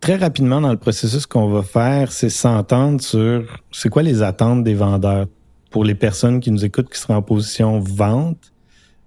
Très 0.01 0.17
rapidement 0.17 0.61
dans 0.61 0.71
le 0.71 0.77
processus 0.77 1.25
qu'on 1.25 1.49
va 1.49 1.63
faire, 1.63 2.11
c'est 2.11 2.29
s'entendre 2.29 3.01
sur 3.01 3.59
c'est 3.71 3.89
quoi 3.89 4.03
les 4.03 4.21
attentes 4.21 4.63
des 4.63 4.75
vendeurs 4.75 5.25
pour 5.73 5.83
les 5.83 5.95
personnes 5.95 6.39
qui 6.39 6.51
nous 6.51 6.63
écoutent 6.63 6.91
qui 6.91 6.99
seraient 6.99 7.15
en 7.15 7.23
position 7.23 7.79
vente, 7.79 8.53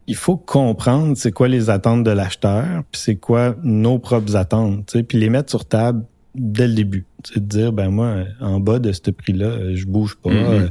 il 0.08 0.16
faut 0.16 0.37
comprendre 0.37 1.16
c'est 1.16 1.30
quoi 1.30 1.46
les 1.46 1.70
attentes 1.70 2.02
de 2.02 2.11
l'acheteur, 2.11 2.82
puis 2.90 3.00
c'est 3.00 3.14
quoi 3.14 3.54
nos 3.62 4.00
propres 4.00 4.35
attentes, 4.35 4.96
puis 5.06 5.16
les 5.16 5.30
mettre 5.30 5.49
sur 5.49 5.64
table 5.64 6.04
dès 6.35 6.66
le 6.66 6.75
début. 6.75 7.06
C'est 7.23 7.38
de 7.38 7.49
dire 7.49 7.73
ben 7.73 7.90
moi 7.90 8.16
en 8.40 8.58
bas 8.58 8.80
de 8.80 8.90
ce 8.90 9.12
prix-là, 9.12 9.75
je 9.76 9.87
bouge 9.87 10.16
pas. 10.20 10.30
Mm-hmm. 10.30 10.61
Euh, 10.61 10.68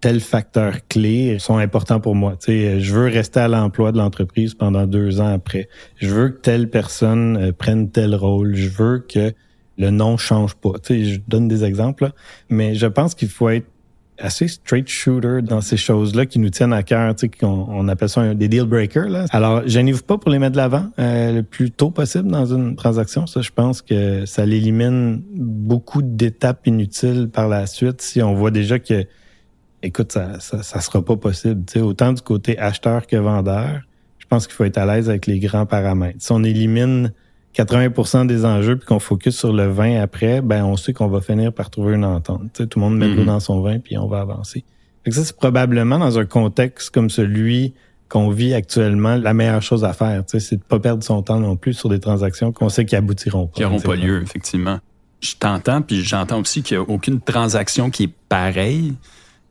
tels 0.00 0.18
facteurs 0.18 0.78
clés 0.88 1.38
sont 1.38 1.58
importants 1.58 2.00
pour 2.00 2.16
moi. 2.16 2.34
Sais, 2.40 2.80
je 2.80 2.92
veux 2.92 3.06
rester 3.06 3.38
à 3.38 3.46
l'emploi 3.46 3.92
de 3.92 3.98
l'entreprise 3.98 4.54
pendant 4.54 4.84
deux 4.84 5.20
ans 5.20 5.32
après. 5.32 5.68
Je 5.98 6.08
veux 6.08 6.30
que 6.30 6.40
telle 6.40 6.70
personne 6.70 7.36
euh, 7.36 7.52
prenne 7.52 7.92
tel 7.92 8.16
rôle. 8.16 8.56
Je 8.56 8.68
veux 8.68 8.98
que 8.98 9.32
le 9.78 9.90
nom 9.90 10.16
change 10.16 10.56
pas. 10.56 10.72
Je 10.88 11.20
donne 11.28 11.46
des 11.46 11.62
exemples, 11.62 12.10
mais 12.48 12.74
je 12.74 12.86
pense 12.86 13.14
qu'il 13.14 13.28
faut 13.28 13.48
être 13.48 13.66
assez 14.18 14.48
straight 14.48 14.88
shooter 14.88 15.42
dans 15.42 15.60
ces 15.60 15.76
choses-là 15.76 16.26
qui 16.26 16.38
nous 16.38 16.50
tiennent 16.50 16.72
à 16.72 16.82
cœur, 16.82 17.14
tu 17.14 17.22
sais, 17.22 17.28
qu'on 17.28 17.66
on 17.68 17.88
appelle 17.88 18.08
ça 18.08 18.34
des 18.34 18.48
deal 18.48 18.64
breakers. 18.64 19.08
Là. 19.08 19.26
Alors, 19.30 19.66
gênez-vous 19.66 20.02
pas 20.02 20.18
pour 20.18 20.30
les 20.30 20.38
mettre 20.38 20.52
de 20.52 20.56
l'avant 20.56 20.90
euh, 20.98 21.32
le 21.32 21.42
plus 21.42 21.70
tôt 21.70 21.90
possible 21.90 22.30
dans 22.30 22.46
une 22.46 22.76
transaction. 22.76 23.26
Ça, 23.26 23.42
je 23.42 23.50
pense 23.50 23.82
que 23.82 24.24
ça 24.26 24.46
l'élimine 24.46 25.22
beaucoup 25.34 26.02
d'étapes 26.02 26.66
inutiles 26.66 27.28
par 27.32 27.48
la 27.48 27.66
suite 27.66 28.02
si 28.02 28.22
on 28.22 28.34
voit 28.34 28.50
déjà 28.50 28.78
que, 28.78 29.04
écoute, 29.82 30.12
ça, 30.12 30.40
ça, 30.40 30.62
ça 30.62 30.80
sera 30.80 31.04
pas 31.04 31.16
possible. 31.16 31.64
Tu 31.66 31.74
sais, 31.74 31.80
autant 31.80 32.12
du 32.12 32.22
côté 32.22 32.58
acheteur 32.58 33.06
que 33.06 33.16
vendeur, 33.16 33.82
je 34.18 34.26
pense 34.26 34.46
qu'il 34.46 34.56
faut 34.56 34.64
être 34.64 34.78
à 34.78 34.86
l'aise 34.86 35.08
avec 35.08 35.26
les 35.26 35.38
grands 35.38 35.66
paramètres. 35.66 36.18
Si 36.20 36.32
on 36.32 36.42
élimine 36.42 37.12
80% 37.56 38.26
des 38.26 38.44
enjeux 38.44 38.76
puis 38.76 38.86
qu'on 38.86 38.98
focus 38.98 39.36
sur 39.36 39.52
le 39.52 39.66
vin 39.66 40.00
après, 40.00 40.42
ben 40.42 40.64
on 40.64 40.76
sait 40.76 40.92
qu'on 40.92 41.08
va 41.08 41.20
finir 41.20 41.52
par 41.52 41.70
trouver 41.70 41.94
une 41.94 42.04
entente. 42.04 42.52
tout 42.52 42.78
le 42.78 42.80
monde 42.80 42.98
met 42.98 43.08
l'eau 43.08 43.22
mhm. 43.22 43.26
dans 43.26 43.40
son 43.40 43.60
vin 43.60 43.78
puis 43.78 43.96
on 43.96 44.06
va 44.06 44.20
avancer. 44.20 44.64
Fait 45.04 45.10
ça, 45.12 45.24
c'est 45.24 45.36
probablement 45.36 45.98
dans 45.98 46.18
un 46.18 46.24
contexte 46.26 46.90
comme 46.90 47.10
celui 47.10 47.74
qu'on 48.08 48.30
vit 48.30 48.54
actuellement, 48.54 49.16
la 49.16 49.34
meilleure 49.34 49.62
chose 49.62 49.84
à 49.84 49.92
faire, 49.92 50.22
c'est 50.26 50.56
de 50.56 50.62
pas 50.62 50.78
perdre 50.78 51.02
son 51.02 51.22
temps 51.22 51.40
non 51.40 51.56
plus 51.56 51.74
sur 51.74 51.88
des 51.88 51.98
transactions 51.98 52.52
qu'on 52.52 52.68
sait 52.68 52.84
qui 52.84 52.94
aboutiront 52.94 53.46
pas. 53.46 53.54
Qui 53.54 53.62
n'auront 53.62 53.80
pas 53.80 53.96
lieu, 53.96 54.22
effectivement. 54.22 54.78
Je 55.20 55.34
t'entends, 55.34 55.82
puis 55.82 56.02
j'entends 56.04 56.40
aussi 56.40 56.62
qu'il 56.62 56.76
n'y 56.76 56.84
a 56.84 56.88
aucune 56.88 57.20
transaction 57.20 57.90
qui 57.90 58.04
est 58.04 58.12
pareille. 58.28 58.94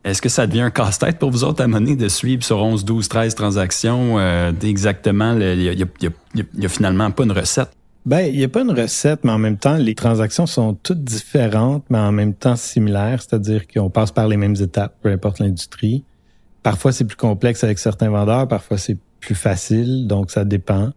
Est-ce 0.04 0.22
que 0.22 0.28
ça 0.28 0.46
devient 0.46 0.60
un 0.60 0.70
casse-tête 0.70 1.18
pour 1.18 1.30
vous 1.30 1.42
autres 1.42 1.62
à 1.62 1.66
de 1.66 2.08
suivre 2.08 2.44
sur 2.44 2.58
11, 2.58 2.84
12, 2.84 3.08
13 3.08 3.34
transactions 3.34 4.18
euh, 4.18 4.52
exactement? 4.62 5.36
Il 5.36 5.58
n'y 6.56 6.64
a, 6.64 6.68
finalement 6.68 7.10
pas 7.10 7.24
une 7.24 7.32
recette? 7.32 7.70
Ben, 8.06 8.20
il 8.20 8.38
n'y 8.38 8.44
a 8.44 8.48
pas 8.48 8.62
une 8.62 8.70
recette, 8.70 9.24
mais 9.24 9.32
en 9.32 9.38
même 9.38 9.56
temps, 9.56 9.76
les 9.76 9.96
transactions 9.96 10.46
sont 10.46 10.74
toutes 10.74 11.02
différentes, 11.02 11.84
mais 11.90 11.98
en 11.98 12.12
même 12.12 12.34
temps 12.34 12.54
similaires, 12.54 13.20
c'est-à-dire 13.20 13.66
qu'on 13.66 13.90
passe 13.90 14.12
par 14.12 14.28
les 14.28 14.36
mêmes 14.36 14.54
étapes, 14.54 14.94
peu 15.02 15.10
importe 15.10 15.40
l'industrie. 15.40 16.04
Parfois, 16.62 16.92
c'est 16.92 17.04
plus 17.04 17.16
complexe 17.16 17.64
avec 17.64 17.80
certains 17.80 18.08
vendeurs, 18.08 18.46
parfois 18.46 18.78
c'est 18.78 18.96
plus 19.18 19.34
facile, 19.34 20.06
donc 20.06 20.30
ça 20.30 20.44
dépend. 20.44 20.92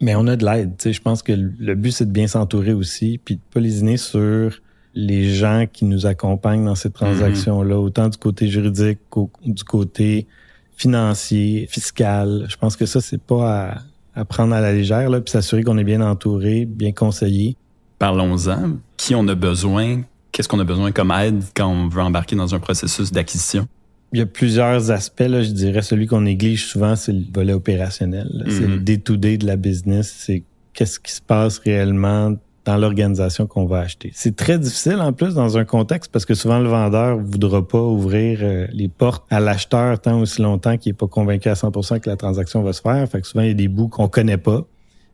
Mais 0.00 0.14
on 0.14 0.26
a 0.26 0.36
de 0.36 0.46
l'aide. 0.46 0.72
Je 0.82 1.00
pense 1.00 1.22
que 1.22 1.32
le 1.32 1.74
but, 1.74 1.90
c'est 1.90 2.06
de 2.06 2.10
bien 2.10 2.26
s'entourer 2.26 2.72
aussi, 2.72 3.20
puis 3.22 3.36
de 3.36 3.40
pas 3.52 3.60
lésiner 3.60 3.98
sur 3.98 4.58
les 4.94 5.34
gens 5.34 5.66
qui 5.70 5.84
nous 5.84 6.06
accompagnent 6.06 6.64
dans 6.64 6.74
ces 6.74 6.90
transactions-là, 6.90 7.78
autant 7.78 8.08
du 8.08 8.16
côté 8.16 8.48
juridique 8.48 8.98
qu'au 9.10 9.30
du 9.44 9.62
côté 9.62 10.26
financier, 10.74 11.66
fiscal. 11.70 12.46
Je 12.48 12.56
pense 12.56 12.76
que 12.76 12.86
ça, 12.86 13.02
c'est 13.02 13.20
pas 13.20 13.72
à, 13.72 13.78
à 14.16 14.24
prendre 14.24 14.54
à 14.54 14.60
la 14.60 14.72
légère, 14.72 15.10
là, 15.10 15.20
puis 15.20 15.30
s'assurer 15.30 15.62
qu'on 15.62 15.78
est 15.78 15.84
bien 15.84 16.00
entouré, 16.00 16.64
bien 16.64 16.92
conseillé. 16.92 17.56
Parlons-en. 17.98 18.78
Qui 18.96 19.14
on 19.14 19.28
a 19.28 19.34
besoin? 19.34 20.02
Qu'est-ce 20.32 20.48
qu'on 20.48 20.58
a 20.58 20.64
besoin 20.64 20.90
comme 20.90 21.12
aide 21.12 21.44
quand 21.54 21.68
on 21.68 21.88
veut 21.88 22.02
embarquer 22.02 22.34
dans 22.34 22.54
un 22.54 22.58
processus 22.58 23.12
d'acquisition? 23.12 23.68
Il 24.12 24.18
y 24.18 24.22
a 24.22 24.26
plusieurs 24.26 24.90
aspects, 24.90 25.20
là, 25.20 25.42
je 25.42 25.50
dirais. 25.50 25.82
Celui 25.82 26.06
qu'on 26.06 26.22
néglige 26.22 26.66
souvent, 26.66 26.96
c'est 26.96 27.12
le 27.12 27.24
volet 27.32 27.52
opérationnel. 27.52 28.44
C'est 28.48 28.60
le 28.60 28.78
mm-hmm. 28.78 28.84
day-to-day 28.84 29.38
de 29.38 29.46
la 29.46 29.56
business. 29.56 30.14
C'est 30.18 30.42
qu'est-ce 30.72 30.98
qui 30.98 31.12
se 31.12 31.20
passe 31.20 31.58
réellement 31.58 32.34
dans 32.66 32.76
l'organisation 32.76 33.46
qu'on 33.46 33.64
va 33.64 33.78
acheter. 33.78 34.10
C'est 34.12 34.34
très 34.34 34.58
difficile 34.58 34.96
en 35.00 35.12
plus 35.12 35.34
dans 35.34 35.56
un 35.56 35.64
contexte 35.64 36.10
parce 36.12 36.24
que 36.26 36.34
souvent 36.34 36.58
le 36.58 36.68
vendeur 36.68 37.16
voudra 37.16 37.66
pas 37.66 37.80
ouvrir 37.80 38.40
euh, 38.42 38.66
les 38.72 38.88
portes 38.88 39.24
à 39.30 39.38
l'acheteur 39.38 40.00
tant 40.00 40.20
aussi 40.20 40.42
longtemps 40.42 40.76
qu'il 40.76 40.90
est 40.90 40.94
pas 40.94 41.06
convaincu 41.06 41.48
à 41.48 41.54
100% 41.54 42.00
que 42.00 42.10
la 42.10 42.16
transaction 42.16 42.62
va 42.62 42.72
se 42.72 42.82
faire. 42.82 43.08
Fait 43.08 43.20
que 43.20 43.26
souvent 43.26 43.42
il 43.42 43.48
y 43.48 43.52
a 43.52 43.54
des 43.54 43.68
bouts 43.68 43.86
qu'on 43.86 44.08
connaît 44.08 44.36
pas. 44.36 44.64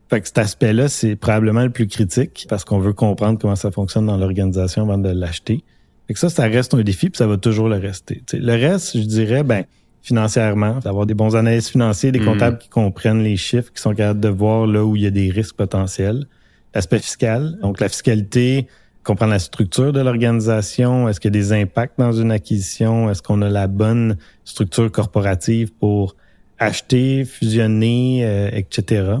Fait 0.09 0.19
que 0.19 0.27
cet 0.27 0.39
aspect-là, 0.39 0.89
c'est 0.89 1.15
probablement 1.15 1.63
le 1.63 1.69
plus 1.69 1.87
critique 1.87 2.47
parce 2.49 2.65
qu'on 2.65 2.79
veut 2.79 2.93
comprendre 2.93 3.37
comment 3.39 3.55
ça 3.55 3.69
fonctionne 3.69 4.07
dans 4.07 4.17
l'organisation 4.17 4.83
avant 4.83 4.97
de 4.97 5.09
l'acheter. 5.09 5.63
Fait 6.07 6.15
que 6.15 6.19
ça, 6.19 6.29
ça 6.29 6.43
reste 6.43 6.73
un 6.73 6.81
défi 6.81 7.11
puis 7.11 7.17
ça 7.17 7.27
va 7.27 7.37
toujours 7.37 7.69
le 7.69 7.77
rester. 7.77 8.23
le 8.33 8.51
reste, 8.53 8.97
je 8.97 9.03
dirais, 9.03 9.43
ben 9.43 9.63
financièrement, 10.01 10.79
d'avoir 10.79 11.05
des 11.05 11.13
bons 11.13 11.35
analystes 11.35 11.69
financiers, 11.69 12.11
des 12.11 12.19
mm. 12.19 12.25
comptables 12.25 12.57
qui 12.57 12.67
comprennent 12.67 13.23
les 13.23 13.37
chiffres, 13.37 13.71
qui 13.71 13.81
sont 13.81 13.93
capables 13.93 14.19
de 14.19 14.27
voir 14.27 14.65
là 14.65 14.83
où 14.83 14.95
il 14.95 15.03
y 15.03 15.07
a 15.07 15.11
des 15.11 15.29
risques 15.29 15.55
potentiels 15.55 16.25
l'aspect 16.73 16.99
fiscal. 16.99 17.57
Donc, 17.61 17.79
la 17.79 17.89
fiscalité, 17.89 18.67
comprendre 19.03 19.33
la 19.33 19.39
structure 19.39 19.93
de 19.93 20.01
l'organisation? 20.01 21.07
Est-ce 21.07 21.19
qu'il 21.19 21.33
y 21.33 21.37
a 21.37 21.39
des 21.39 21.53
impacts 21.53 21.99
dans 21.99 22.11
une 22.11 22.31
acquisition? 22.31 23.09
Est-ce 23.09 23.21
qu'on 23.21 23.41
a 23.41 23.49
la 23.49 23.67
bonne 23.67 24.17
structure 24.43 24.91
corporative 24.91 25.71
pour 25.73 26.15
acheter, 26.59 27.25
fusionner, 27.25 28.25
euh, 28.25 28.49
etc. 28.53 29.17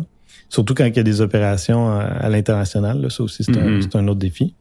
Surtout 0.49 0.73
quand 0.73 0.85
il 0.85 0.95
y 0.95 0.99
a 0.99 1.03
des 1.03 1.21
opérations 1.21 1.89
à, 1.89 2.29
l'international. 2.29 3.09
Ça 3.11 3.23
aussi, 3.23 3.43
mm-hmm. 3.43 3.81
c'est 3.81 3.95
un, 3.95 4.07
autre 4.07 4.19
défi. 4.19 4.53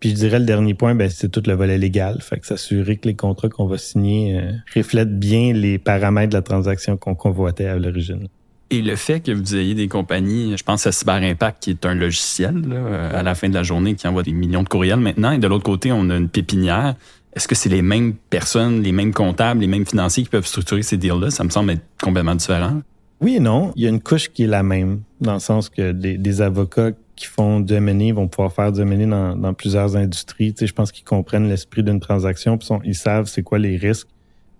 Puis 0.00 0.10
je 0.10 0.14
dirais 0.14 0.38
le 0.38 0.44
dernier 0.44 0.74
point, 0.74 0.94
ben, 0.94 1.08
c'est 1.08 1.28
tout 1.30 1.42
le 1.46 1.54
volet 1.54 1.78
légal. 1.78 2.20
Fait 2.20 2.38
que 2.38 2.46
s'assurer 2.46 2.96
que 2.96 3.08
les 3.08 3.16
contrats 3.16 3.48
qu'on 3.48 3.66
va 3.66 3.78
signer 3.78 4.38
euh, 4.38 4.52
reflètent 4.74 5.18
bien 5.18 5.52
les 5.52 5.78
paramètres 5.78 6.30
de 6.30 6.36
la 6.36 6.42
transaction 6.42 6.96
qu'on 6.96 7.14
convoitait 7.14 7.66
à 7.66 7.78
l'origine. 7.78 8.28
Et 8.70 8.82
le 8.82 8.96
fait 8.96 9.20
que 9.20 9.30
vous 9.30 9.54
ayez 9.54 9.74
des 9.74 9.86
compagnies, 9.86 10.56
je 10.56 10.64
pense 10.64 10.86
à 10.86 10.92
Cyber 10.92 11.14
Impact, 11.22 11.62
qui 11.62 11.70
est 11.70 11.86
un 11.86 11.94
logiciel 11.94 12.64
à 13.12 13.22
la 13.22 13.34
fin 13.34 13.48
de 13.48 13.54
la 13.54 13.62
journée 13.62 13.94
qui 13.94 14.08
envoie 14.08 14.24
des 14.24 14.32
millions 14.32 14.64
de 14.64 14.68
courriels 14.68 14.98
maintenant, 14.98 15.30
et 15.30 15.38
de 15.38 15.46
l'autre 15.46 15.64
côté, 15.64 15.92
on 15.92 16.10
a 16.10 16.16
une 16.16 16.28
pépinière. 16.28 16.96
Est-ce 17.34 17.46
que 17.46 17.54
c'est 17.54 17.68
les 17.68 17.82
mêmes 17.82 18.14
personnes, 18.14 18.82
les 18.82 18.92
mêmes 18.92 19.12
comptables, 19.12 19.60
les 19.60 19.66
mêmes 19.66 19.86
financiers 19.86 20.24
qui 20.24 20.30
peuvent 20.30 20.46
structurer 20.46 20.82
ces 20.82 20.96
deals-là? 20.96 21.30
Ça 21.30 21.44
me 21.44 21.50
semble 21.50 21.72
être 21.72 21.84
complètement 22.02 22.34
différent. 22.34 22.80
Oui 23.20 23.36
et 23.36 23.40
non. 23.40 23.72
Il 23.76 23.82
y 23.82 23.86
a 23.86 23.88
une 23.88 24.00
couche 24.00 24.28
qui 24.30 24.44
est 24.44 24.48
la 24.48 24.62
même, 24.62 25.02
dans 25.20 25.34
le 25.34 25.38
sens 25.40 25.68
que 25.68 25.92
des, 25.92 26.40
avocats 26.40 26.90
qui 27.14 27.26
font 27.26 27.60
du 27.60 27.74
M&A 27.74 28.12
vont 28.12 28.28
pouvoir 28.28 28.52
faire 28.52 28.72
du 28.72 28.80
M&A 28.80 29.34
dans, 29.34 29.54
plusieurs 29.54 29.96
industries. 29.96 30.52
Tu 30.52 30.60
sais, 30.60 30.66
je 30.66 30.74
pense 30.74 30.92
qu'ils 30.92 31.04
comprennent 31.04 31.48
l'esprit 31.48 31.82
d'une 31.82 32.00
transaction, 32.00 32.58
puis 32.58 32.68
ils 32.84 32.94
savent 32.94 33.26
c'est 33.26 33.42
quoi 33.42 33.58
les 33.58 33.76
risques 33.76 34.08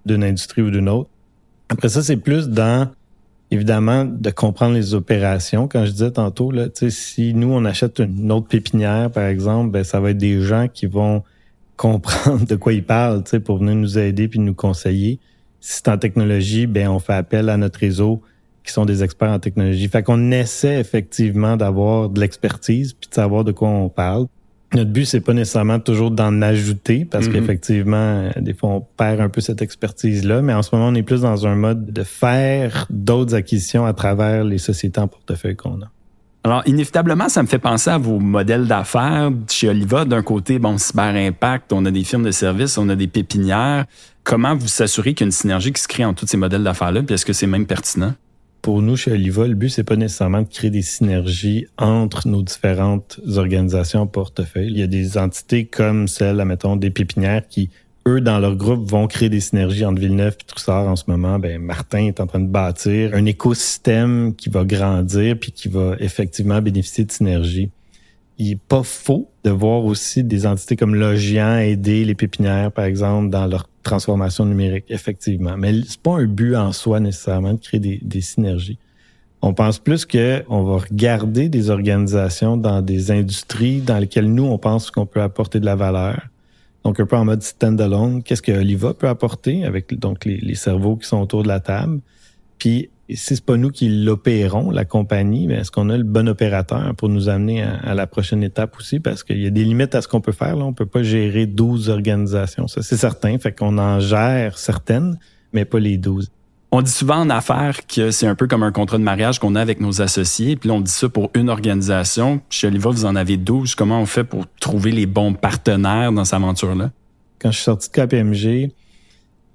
d'une 0.07 0.23
industrie 0.23 0.63
ou 0.63 0.71
d'une 0.71 0.89
autre. 0.89 1.11
Après 1.69 1.89
ça, 1.89 2.03
c'est 2.03 2.17
plus 2.17 2.49
dans 2.49 2.91
évidemment, 3.51 4.05
de 4.05 4.31
comprendre 4.31 4.75
les 4.75 4.95
opérations. 4.95 5.69
Quand 5.69 5.85
je 5.85 5.93
disais 5.93 6.11
tantôt, 6.11 6.51
là, 6.51 6.67
si 6.89 7.35
nous, 7.35 7.49
on 7.53 7.65
achète 7.65 8.01
une 8.01 8.33
autre 8.33 8.49
pépinière, 8.49 9.11
par 9.11 9.27
exemple, 9.27 9.71
ben, 9.71 9.85
ça 9.85 10.01
va 10.01 10.11
être 10.11 10.19
des 10.19 10.41
gens 10.41 10.67
qui 10.73 10.87
vont 10.87 11.23
comprendre 11.77 12.47
de 12.47 12.57
quoi 12.57 12.73
ils 12.73 12.85
parlent 12.85 13.23
pour 13.45 13.59
venir 13.59 13.75
nous 13.75 13.99
aider 13.99 14.29
puis 14.29 14.39
nous 14.39 14.55
conseiller. 14.55 15.19
Si 15.61 15.77
c'est 15.77 15.89
en 15.89 15.99
technologie, 15.99 16.67
ben, 16.67 16.89
on 16.89 16.99
fait 16.99 17.15
appel 17.15 17.49
à 17.49 17.57
notre 17.57 17.79
réseau 17.79 18.23
qui 18.65 18.73
sont 18.73 18.85
des 18.85 19.03
experts 19.05 19.31
en 19.31 19.39
technologie. 19.39 19.87
Fait 19.89 20.03
qu'on 20.03 20.33
essaie 20.33 20.81
effectivement 20.81 21.57
d'avoir 21.57 22.09
de 22.09 22.21
l'expertise 22.21 22.95
puis 22.95 23.09
de 23.09 23.15
savoir 23.15 23.45
de 23.45 23.53
quoi 23.53 23.69
on 23.69 23.89
parle. 23.89 24.27
Notre 24.75 24.91
but, 24.91 25.05
c'est 25.05 25.21
pas 25.21 25.33
nécessairement 25.33 25.79
toujours 25.79 26.11
d'en 26.11 26.43
ajouter 26.43 27.05
parce 27.05 27.27
mm-hmm. 27.27 27.33
qu'effectivement, 27.33 28.31
des 28.37 28.53
fois, 28.53 28.71
on 28.71 28.81
perd 28.81 29.21
un 29.21 29.29
peu 29.29 29.41
cette 29.41 29.63
expertise-là. 29.63 30.43
Mais 30.43 30.55
en 30.55 30.63
ce 30.63 30.75
moment, 30.75 30.89
on 30.89 30.95
est 30.95 31.03
plus 31.03 31.21
dans 31.21 31.47
un 31.47 31.55
mode 31.55 31.93
de 31.93 32.03
faire 32.03 32.87
d'autres 32.91 33.35
acquisitions 33.35 33.87
à 33.87 33.93
travers 33.93 34.45
les 34.45 34.59
sociétés 34.59 35.01
en 35.01 35.09
portefeuille 35.09 35.57
qu'on 35.57 35.83
a. 35.83 35.91
Alors, 36.47 36.63
inévitablement, 36.67 37.29
ça 37.29 37.43
me 37.43 37.49
fait 37.49 37.59
penser 37.59 37.91
à 37.91 37.99
vos 37.99 38.21
modèles 38.21 38.69
d'affaires 38.69 39.31
chez 39.51 39.69
Oliva. 39.69 40.05
D'un 40.05 40.23
côté, 40.23 40.61
bon, 40.61 40.79
Cyber 40.79 41.15
Impact, 41.17 41.73
on 41.73 41.85
a 41.87 41.91
des 41.91 42.05
firmes 42.05 42.23
de 42.23 42.31
services, 42.31 42.79
on 42.79 42.89
a 42.89 42.95
des 42.95 43.09
pépinières. 43.09 43.85
Comment 44.23 44.55
vous 44.55 44.69
s'assurez 44.69 45.15
qu'il 45.15 45.25
y 45.25 45.27
a 45.27 45.29
une 45.29 45.33
synergie 45.33 45.73
qui 45.73 45.83
se 45.83 45.89
crée 45.89 46.05
entre 46.05 46.21
tous 46.21 46.29
ces 46.29 46.37
modèles 46.37 46.63
d'affaires-là? 46.63 47.03
Puis 47.03 47.15
est-ce 47.15 47.27
que 47.27 47.33
c'est 47.33 47.49
même 47.49 47.67
pertinent? 47.67 48.15
Pour 48.67 48.83
nous, 48.83 48.97
chez 48.97 49.13
Oliva, 49.13 49.47
le 49.47 49.55
but, 49.55 49.69
c'est 49.69 49.85
pas 49.85 49.95
nécessairement 49.95 50.43
de 50.43 50.49
créer 50.49 50.71
des 50.71 50.83
synergies 50.83 51.69
entre 51.79 52.27
nos 52.27 52.43
différentes 52.43 53.21
organisations 53.37 54.09
portefeuille. 54.09 54.73
Il 54.73 54.77
y 54.77 54.83
a 54.83 54.89
des 54.89 55.19
entités 55.19 55.67
comme 55.67 56.09
celle, 56.09 56.41
admettons, 56.41 56.75
des 56.75 56.91
pépinières 56.91 57.47
qui, 57.47 57.71
eux, 58.09 58.21
dans 58.21 58.41
leur 58.41 58.57
groupe, 58.57 58.85
vont 58.91 59.07
créer 59.07 59.29
des 59.29 59.39
synergies 59.39 59.85
entre 59.85 60.01
Villeneuve 60.01 60.37
et 60.41 60.45
Troussard 60.49 60.89
en 60.89 60.97
ce 60.97 61.05
moment. 61.07 61.39
Ben, 61.39 61.63
Martin 61.63 62.07
est 62.07 62.19
en 62.19 62.27
train 62.27 62.41
de 62.41 62.49
bâtir 62.49 63.15
un 63.15 63.25
écosystème 63.25 64.35
qui 64.35 64.49
va 64.49 64.65
grandir 64.65 65.39
puis 65.39 65.53
qui 65.53 65.69
va 65.69 65.95
effectivement 66.01 66.61
bénéficier 66.61 67.05
de 67.05 67.13
synergies 67.13 67.71
il 68.39 68.53
est 68.53 68.61
pas 68.61 68.83
faux 68.83 69.31
de 69.45 69.51
voir 69.51 69.85
aussi 69.85 70.23
des 70.23 70.47
entités 70.47 70.77
comme 70.77 70.95
Logian 70.95 71.59
aider 71.59 72.05
les 72.05 72.15
pépinières, 72.15 72.71
par 72.73 72.85
exemple, 72.85 73.31
dans 73.31 73.47
leur 73.47 73.69
transformation 73.83 74.45
numérique, 74.45 74.85
effectivement. 74.89 75.57
Mais 75.57 75.73
c'est 75.87 76.01
pas 76.01 76.17
un 76.17 76.27
but 76.27 76.55
en 76.57 76.73
soi 76.73 77.01
nécessairement 77.01 77.55
de 77.55 77.61
créer 77.61 77.81
des, 77.81 78.21
synergies. 78.21 78.79
On 79.43 79.55
pense 79.55 79.79
plus 79.79 80.05
que 80.05 80.43
on 80.49 80.65
va 80.65 80.79
regarder 80.79 81.49
des 81.49 81.71
organisations 81.71 82.57
dans 82.57 82.83
des 82.83 83.11
industries 83.11 83.81
dans 83.81 83.99
lesquelles 83.99 84.33
nous, 84.33 84.45
on 84.45 84.59
pense 84.59 84.91
qu'on 84.91 85.07
peut 85.07 85.23
apporter 85.23 85.61
de 85.61 85.67
la 85.67 85.77
valeur. 85.77 86.21
Donc, 86.85 87.01
un 87.01 87.07
peu 87.07 87.17
en 87.17 87.25
mode 87.25 87.43
stand-alone. 87.43 88.23
Qu'est-ce 88.23 88.43
que 88.43 88.53
Oliva 88.53 88.95
peut 88.95 89.09
apporter 89.09 89.65
avec 89.65 89.99
donc 89.99 90.25
les 90.25 90.55
cerveaux 90.55 90.97
qui 90.97 91.09
sont 91.09 91.21
autour 91.21 91.43
de 91.43 91.49
la 91.49 91.61
table? 91.61 92.01
Puis 92.59 92.91
si 93.09 93.37
c'est 93.37 93.45
pas 93.45 93.57
nous 93.57 93.71
qui 93.71 93.89
l'opérons, 93.89 94.71
la 94.71 94.85
compagnie, 94.85 95.47
mais 95.47 95.55
est-ce 95.55 95.71
qu'on 95.71 95.91
a 95.91 95.97
le 95.97 96.03
bon 96.03 96.29
opérateur 96.29 96.95
pour 96.97 97.09
nous 97.09 97.29
amener 97.29 97.63
à, 97.63 97.95
la 97.95 98.07
prochaine 98.07 98.43
étape 98.43 98.77
aussi? 98.79 98.99
Parce 98.99 99.23
qu'il 99.23 99.41
y 99.41 99.47
a 99.47 99.51
des 99.51 99.65
limites 99.65 99.95
à 99.95 100.03
ce 100.03 100.09
qu'on 100.09 100.21
peut 100.21 100.33
faire. 100.33 100.57
Là. 100.57 100.65
On 100.65 100.73
peut 100.73 100.87
pas 100.87 101.03
gérer 101.03 101.47
12 101.47 101.89
organisations. 101.89 102.67
Ça, 102.67 102.83
c'est 102.83 102.97
certain. 102.97 103.39
Fait 103.39 103.53
qu'on 103.53 103.79
en 103.79 104.01
gère 104.01 104.59
certaines, 104.59 105.19
mais 105.53 105.65
pas 105.65 105.79
les 105.79 105.99
12. 105.99 106.31
On 106.73 106.83
dit 106.83 106.91
souvent 106.91 107.19
en 107.19 107.31
affaires 107.31 107.87
que 107.87 108.11
c'est 108.11 108.27
un 108.27 108.35
peu 108.35 108.49
comme 108.49 108.65
un 108.65 108.73
contrat 108.73 108.99
de 108.99 109.05
mariage 109.05 109.39
qu'on 109.39 109.55
a 109.55 109.61
avec 109.61 109.81
nos 109.81 110.03
associés. 110.03 110.57
Puis 110.57 110.69
là, 110.69 110.75
on 110.75 110.81
dit 110.81 110.91
ça 110.91 111.09
pour 111.09 111.31
une 111.35 111.49
organisation. 111.49 112.41
Chez 112.51 112.67
Oliva, 112.67 112.91
vous 112.91 113.05
en 113.05 113.15
avez 113.15 113.37
12. 113.37 113.77
Comment 113.77 114.01
on 114.01 114.07
fait 114.07 114.25
pour 114.25 114.47
trouver 114.61 114.91
les 114.91 115.07
bons 115.07 115.33
partenaires 115.33 116.11
dans 116.11 116.25
cette 116.25 116.35
aventure-là? 116.35 116.91
Quand 117.39 117.53
je 117.53 117.57
suis 117.57 117.65
sorti 117.65 117.89
de 117.89 117.95
KPMG, 117.95 118.73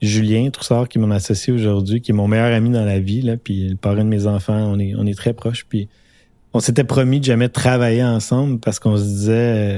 Julien 0.01 0.49
Troussard, 0.49 0.89
qui 0.89 0.97
est 0.97 1.01
mon 1.01 1.11
associé 1.11 1.53
aujourd'hui, 1.53 2.01
qui 2.01 2.11
est 2.11 2.13
mon 2.13 2.27
meilleur 2.27 2.53
ami 2.53 2.71
dans 2.71 2.85
la 2.85 2.99
vie, 2.99 3.21
là, 3.21 3.37
puis 3.37 3.69
le 3.69 3.75
parrain 3.75 4.03
de 4.03 4.09
mes 4.09 4.25
enfants, 4.25 4.57
on 4.57 4.79
est, 4.79 4.95
on 4.97 5.05
est 5.05 5.17
très 5.17 5.33
proches. 5.33 5.65
Puis 5.69 5.87
on 6.53 6.59
s'était 6.59 6.83
promis 6.83 7.19
de 7.19 7.25
jamais 7.25 7.49
travailler 7.49 8.03
ensemble 8.03 8.59
parce 8.59 8.79
qu'on 8.79 8.97
se 8.97 9.03
disait, 9.03 9.31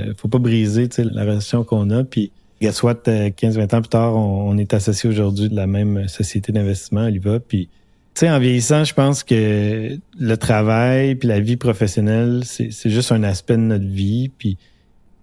euh, 0.07 0.13
faut 0.15 0.29
pas 0.29 0.39
briser 0.39 0.87
la 0.97 1.21
relation 1.23 1.63
qu'on 1.63 1.89
a. 1.89 2.03
Puis 2.03 2.31
soit 2.71 3.07
15-20 3.07 3.57
euh, 3.57 3.77
ans 3.77 3.81
plus 3.81 3.89
tard, 3.89 4.15
on, 4.15 4.57
est 4.57 4.73
associé 4.73 5.09
aujourd'hui 5.09 5.49
de 5.49 5.55
la 5.55 5.67
même 5.67 6.07
société 6.07 6.51
d'investissement, 6.51 7.05
Oliva. 7.05 7.39
Puis, 7.39 7.67
tu 8.15 8.21
sais, 8.21 8.29
en 8.29 8.39
vieillissant, 8.39 8.85
je 8.85 8.93
pense 8.93 9.23
que 9.23 9.97
le 10.17 10.37
travail 10.37 11.15
puis 11.15 11.27
la 11.27 11.39
vie 11.39 11.57
professionnelle, 11.57 12.43
c'est 12.45 12.89
juste 12.89 13.11
un 13.11 13.23
aspect 13.23 13.57
de 13.57 13.63
notre 13.63 13.87
vie. 13.87 14.29
Puis, 14.29 14.57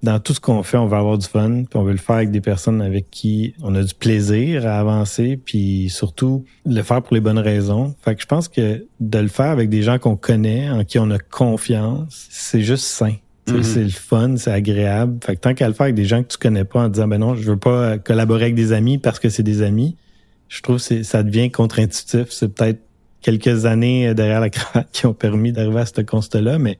dans 0.02 0.18
tout 0.18 0.32
ce 0.32 0.40
qu'on 0.40 0.62
fait, 0.62 0.78
on 0.78 0.86
veut 0.86 0.96
avoir 0.96 1.18
du 1.18 1.26
fun, 1.26 1.64
puis 1.64 1.78
on 1.78 1.82
veut 1.82 1.92
le 1.92 1.98
faire 1.98 2.16
avec 2.16 2.30
des 2.30 2.40
personnes 2.40 2.80
avec 2.80 3.10
qui 3.10 3.54
on 3.62 3.74
a 3.74 3.82
du 3.82 3.94
plaisir 3.94 4.66
à 4.66 4.78
avancer, 4.78 5.36
puis 5.36 5.90
surtout 5.90 6.44
le 6.64 6.82
faire 6.82 7.02
pour 7.02 7.14
les 7.14 7.20
bonnes 7.20 7.38
raisons. 7.38 7.94
Fait 8.02 8.14
que 8.14 8.22
je 8.22 8.26
pense 8.26 8.48
que 8.48 8.86
de 9.00 9.18
le 9.18 9.28
faire 9.28 9.50
avec 9.50 9.68
des 9.68 9.82
gens 9.82 9.98
qu'on 9.98 10.16
connaît, 10.16 10.70
en 10.70 10.84
qui 10.84 10.98
on 10.98 11.10
a 11.10 11.18
confiance, 11.18 12.28
c'est 12.30 12.62
juste 12.62 12.84
sain. 12.84 13.14
Mm-hmm. 13.46 13.62
C'est 13.62 13.84
le 13.84 13.90
fun, 13.90 14.36
c'est 14.36 14.52
agréable. 14.52 15.18
Fait 15.22 15.36
que 15.36 15.40
tant 15.40 15.54
qu'à 15.54 15.68
le 15.68 15.74
faire 15.74 15.84
avec 15.84 15.96
des 15.96 16.04
gens 16.04 16.22
que 16.22 16.28
tu 16.28 16.38
connais 16.38 16.64
pas 16.64 16.84
en 16.84 16.88
disant 16.88 17.08
ben 17.08 17.18
non, 17.18 17.34
je 17.34 17.50
veux 17.50 17.58
pas 17.58 17.98
collaborer 17.98 18.44
avec 18.44 18.54
des 18.54 18.72
amis 18.72 18.96
parce 18.96 19.18
que 19.18 19.28
c'est 19.28 19.42
des 19.42 19.60
amis, 19.60 19.96
je 20.48 20.62
trouve 20.62 20.82
que 20.82 21.02
ça 21.02 21.22
devient 21.22 21.50
contre-intuitif. 21.50 22.30
C'est 22.30 22.48
peut-être 22.48 22.80
quelques 23.20 23.66
années 23.66 24.14
derrière 24.14 24.40
la 24.40 24.48
cravate 24.48 24.88
qui 24.92 25.04
ont 25.04 25.14
permis 25.14 25.52
d'arriver 25.52 25.80
à 25.80 25.86
ce 25.86 26.00
constat-là, 26.00 26.58
mais 26.58 26.78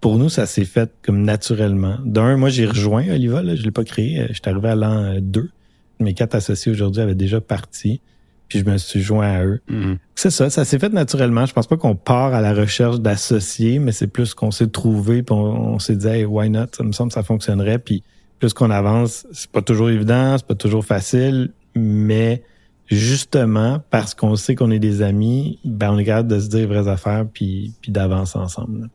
pour 0.00 0.18
nous, 0.18 0.28
ça 0.28 0.46
s'est 0.46 0.64
fait 0.64 0.90
comme 1.02 1.22
naturellement. 1.22 1.98
D'un, 2.04 2.36
moi, 2.36 2.50
j'ai 2.50 2.66
rejoint 2.66 3.04
Oliva, 3.08 3.42
là, 3.42 3.56
je 3.56 3.62
l'ai 3.62 3.70
pas 3.70 3.84
créé. 3.84 4.26
J'étais 4.30 4.50
arrivé 4.50 4.68
à 4.68 4.76
l'an 4.76 5.18
2. 5.20 5.50
Mes 6.00 6.14
quatre 6.14 6.34
associés 6.34 6.70
aujourd'hui 6.70 7.02
avaient 7.02 7.14
déjà 7.16 7.40
parti 7.40 8.00
puis 8.48 8.60
je 8.60 8.64
me 8.64 8.78
suis 8.78 9.00
joint 9.00 9.28
à 9.28 9.44
eux. 9.44 9.60
Mm-hmm. 9.70 9.98
C'est 10.14 10.30
ça, 10.30 10.50
ça 10.50 10.64
s'est 10.64 10.78
fait 10.78 10.92
naturellement. 10.92 11.46
Je 11.46 11.52
pense 11.52 11.66
pas 11.66 11.76
qu'on 11.76 11.94
part 11.94 12.34
à 12.34 12.40
la 12.40 12.54
recherche 12.54 12.98
d'associés, 13.00 13.78
mais 13.78 13.92
c'est 13.92 14.06
plus 14.06 14.34
qu'on 14.34 14.50
s'est 14.50 14.68
trouvé, 14.68 15.22
puis 15.22 15.34
on, 15.34 15.78
s'est 15.78 15.96
dit 15.96 16.06
hey, 16.06 16.24
why 16.24 16.48
not, 16.50 16.66
ça 16.76 16.82
me 16.82 16.92
semble 16.92 17.10
que 17.10 17.14
ça 17.14 17.22
fonctionnerait. 17.22 17.78
Puis 17.78 18.02
plus 18.38 18.54
qu'on 18.54 18.70
avance, 18.70 19.26
c'est 19.32 19.50
pas 19.50 19.62
toujours 19.62 19.90
évident, 19.90 20.36
c'est 20.38 20.46
pas 20.46 20.54
toujours 20.54 20.84
facile, 20.84 21.50
mais 21.74 22.42
justement 22.86 23.82
parce 23.90 24.14
qu'on 24.14 24.34
sait 24.36 24.54
qu'on 24.54 24.70
est 24.70 24.78
des 24.78 25.02
amis, 25.02 25.58
ben 25.64 25.92
on 25.92 25.98
est 25.98 26.04
capable 26.04 26.28
de 26.28 26.40
se 26.40 26.48
dire 26.48 26.66
vraies 26.68 26.88
affaires 26.88 27.26
puis, 27.30 27.74
puis 27.82 27.92
d'avancer 27.92 28.38
ensemble. 28.38 28.88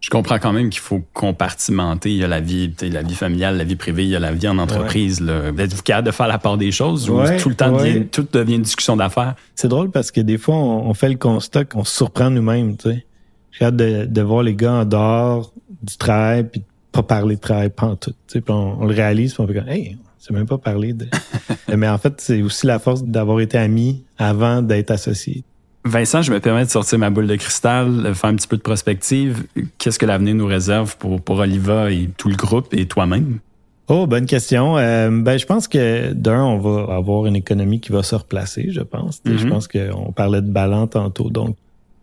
Je 0.00 0.10
comprends 0.10 0.38
quand 0.38 0.52
même 0.52 0.70
qu'il 0.70 0.80
faut 0.80 1.02
compartimenter. 1.12 2.10
Il 2.10 2.18
y 2.18 2.24
a 2.24 2.28
la 2.28 2.40
vie, 2.40 2.72
la 2.82 3.02
vie 3.02 3.14
familiale, 3.14 3.56
la 3.56 3.64
vie 3.64 3.74
privée, 3.74 4.04
il 4.04 4.10
y 4.10 4.16
a 4.16 4.20
la 4.20 4.32
vie 4.32 4.46
en 4.46 4.58
entreprise. 4.58 5.20
Êtes-vous 5.20 5.82
capable 5.82 6.06
de 6.06 6.12
faire 6.12 6.28
la 6.28 6.38
part 6.38 6.56
des 6.56 6.70
choses 6.70 7.10
ou 7.10 7.20
tout 7.38 7.48
le 7.48 7.54
temps 7.56 7.72
devient, 7.72 8.06
tout 8.06 8.26
devient 8.32 8.54
une 8.54 8.62
discussion 8.62 8.96
d'affaires? 8.96 9.34
C'est 9.56 9.68
drôle 9.68 9.90
parce 9.90 10.10
que 10.10 10.20
des 10.20 10.38
fois, 10.38 10.54
on, 10.54 10.94
fait 10.94 11.08
le 11.08 11.16
constat 11.16 11.64
qu'on 11.64 11.84
se 11.84 11.96
surprend 11.96 12.30
nous-mêmes. 12.30 12.76
J'ai 13.50 13.64
hâte 13.64 13.76
de, 13.76 14.04
de, 14.04 14.22
voir 14.22 14.44
les 14.44 14.54
gars 14.54 14.74
en 14.74 14.84
dehors 14.84 15.52
du 15.82 15.96
travail 15.96 16.44
puis 16.44 16.60
de 16.60 16.66
pas 16.92 17.02
parler 17.02 17.34
de 17.34 17.40
travail 17.40 17.70
pas 17.70 17.96
tout. 17.96 18.10
Tu 18.10 18.16
sais, 18.26 18.40
puis 18.40 18.54
on, 18.54 18.84
le 18.84 18.94
réalise 18.94 19.34
puis 19.34 19.42
on 19.42 19.46
fait 19.48 19.54
comme 19.54 19.68
Hey, 19.68 19.98
c'est 20.18 20.32
même 20.32 20.46
pas 20.46 20.58
parler 20.58 20.92
de. 20.92 21.08
Mais 21.76 21.88
en 21.88 21.98
fait, 21.98 22.20
c'est 22.20 22.42
aussi 22.42 22.66
la 22.66 22.78
force 22.78 23.02
d'avoir 23.02 23.40
été 23.40 23.58
amis 23.58 24.04
avant 24.16 24.62
d'être 24.62 24.90
associés. 24.90 25.42
Vincent, 25.84 26.22
je 26.22 26.32
me 26.32 26.40
permets 26.40 26.64
de 26.64 26.70
sortir 26.70 26.98
ma 26.98 27.10
boule 27.10 27.26
de 27.26 27.36
cristal, 27.36 28.14
faire 28.14 28.30
un 28.30 28.34
petit 28.34 28.48
peu 28.48 28.56
de 28.56 28.62
prospective. 28.62 29.44
Qu'est-ce 29.78 29.98
que 29.98 30.06
l'avenir 30.06 30.34
nous 30.34 30.46
réserve 30.46 30.96
pour, 30.96 31.20
pour 31.20 31.38
Oliva 31.38 31.90
et 31.90 32.10
tout 32.16 32.28
le 32.28 32.36
groupe 32.36 32.74
et 32.74 32.86
toi-même? 32.86 33.38
Oh, 33.88 34.06
bonne 34.06 34.26
question. 34.26 34.76
Euh, 34.76 35.08
ben, 35.10 35.38
je 35.38 35.46
pense 35.46 35.66
que 35.66 36.12
d'un, 36.12 36.44
on 36.44 36.58
va 36.58 36.94
avoir 36.94 37.24
une 37.24 37.36
économie 37.36 37.80
qui 37.80 37.90
va 37.90 38.02
se 38.02 38.14
replacer, 38.14 38.66
je 38.70 38.82
pense. 38.82 39.22
Je 39.24 39.32
mm-hmm. 39.32 39.48
pense 39.48 39.66
qu'on 39.66 40.12
parlait 40.12 40.42
de 40.42 40.50
ballon 40.50 40.86
tantôt. 40.86 41.30
Donc, 41.30 41.56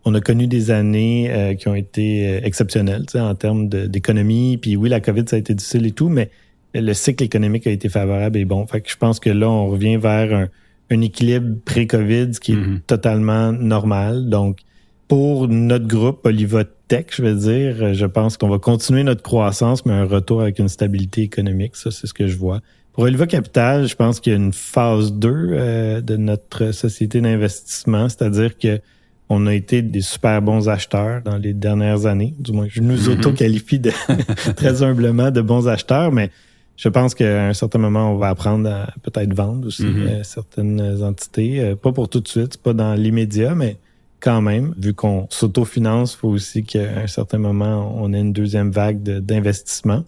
on 0.04 0.12
a 0.14 0.20
connu 0.20 0.48
des 0.48 0.72
années 0.72 1.30
euh, 1.30 1.54
qui 1.54 1.68
ont 1.68 1.76
été 1.76 2.28
euh, 2.28 2.40
exceptionnelles 2.42 3.06
en 3.14 3.34
termes 3.36 3.68
d'économie. 3.68 4.56
Puis 4.56 4.74
oui, 4.76 4.88
la 4.88 5.00
COVID, 5.00 5.24
ça 5.28 5.36
a 5.36 5.38
été 5.38 5.54
difficile 5.54 5.86
et 5.86 5.92
tout, 5.92 6.08
mais 6.08 6.30
le 6.74 6.92
cycle 6.92 7.22
économique 7.22 7.68
a 7.68 7.70
été 7.70 7.88
favorable 7.88 8.36
et 8.36 8.44
bon. 8.44 8.66
Fait 8.66 8.80
que 8.80 8.90
je 8.90 8.96
pense 8.96 9.20
que 9.20 9.30
là, 9.30 9.48
on 9.48 9.68
revient 9.68 9.96
vers 9.96 10.34
un, 10.36 10.48
un 10.90 11.00
équilibre 11.00 11.56
pré-COVID, 11.64 12.34
ce 12.34 12.40
qui 12.40 12.52
est 12.52 12.56
mhm. 12.56 12.80
totalement 12.86 13.52
normal. 13.52 14.28
Donc, 14.28 14.60
pour 15.08 15.48
notre 15.48 15.86
groupe 15.86 16.24
Oliva 16.24 16.64
Tech, 16.88 17.06
je 17.10 17.22
vais 17.22 17.34
dire, 17.34 17.94
je 17.94 18.06
pense 18.06 18.36
qu'on 18.36 18.48
va 18.48 18.58
continuer 18.58 19.02
notre 19.02 19.22
croissance, 19.22 19.84
mais 19.86 19.92
un 19.92 20.04
retour 20.04 20.42
avec 20.42 20.58
une 20.58 20.68
stabilité 20.68 21.22
économique. 21.22 21.76
Ça, 21.76 21.90
c'est 21.90 22.06
ce 22.06 22.14
que 22.14 22.26
je 22.26 22.36
vois. 22.36 22.60
Pour 22.92 23.04
Oliva 23.04 23.26
Capital, 23.26 23.86
je 23.86 23.94
pense 23.94 24.20
qu'il 24.20 24.32
y 24.32 24.36
a 24.36 24.38
une 24.38 24.52
phase 24.52 25.12
2 25.12 25.28
euh, 25.28 26.00
de 26.00 26.16
notre 26.16 26.72
société 26.72 27.20
d'investissement, 27.20 28.08
c'est-à-dire 28.08 28.56
que 28.56 28.80
on 29.28 29.46
a 29.46 29.54
été 29.54 29.82
des 29.82 30.02
super 30.02 30.40
bons 30.40 30.68
acheteurs 30.68 31.20
dans 31.22 31.36
les 31.36 31.52
dernières 31.52 32.06
années. 32.06 32.34
Du 32.38 32.52
moins, 32.52 32.68
je 32.70 32.80
nous 32.80 33.08
mhm. 33.08 33.18
auto-qualifie 33.18 33.80
de, 33.80 33.90
très 34.56 34.82
humblement 34.82 35.30
de 35.30 35.40
bons 35.40 35.68
acheteurs, 35.68 36.12
mais 36.12 36.30
je 36.76 36.88
pense 36.88 37.14
qu'à 37.14 37.48
un 37.48 37.54
certain 37.54 37.78
moment, 37.78 38.12
on 38.12 38.18
va 38.18 38.28
apprendre 38.28 38.68
à 38.68 38.88
peut-être 39.02 39.32
vendre 39.34 39.68
aussi 39.68 39.84
mm-hmm. 39.84 40.08
euh, 40.08 40.22
certaines 40.22 41.02
entités. 41.02 41.60
Euh, 41.60 41.76
pas 41.76 41.92
pour 41.92 42.08
tout 42.08 42.20
de 42.20 42.28
suite, 42.28 42.58
pas 42.58 42.74
dans 42.74 42.94
l'immédiat, 42.94 43.54
mais 43.54 43.78
quand 44.20 44.42
même, 44.42 44.74
vu 44.78 44.92
qu'on 44.92 45.26
s'autofinance, 45.30 46.14
il 46.14 46.16
faut 46.18 46.28
aussi 46.28 46.64
qu'à 46.64 47.00
un 47.02 47.06
certain 47.06 47.38
moment, 47.38 47.94
on 47.96 48.12
ait 48.12 48.20
une 48.20 48.32
deuxième 48.32 48.70
vague 48.70 49.02
d'investissement. 49.02 50.04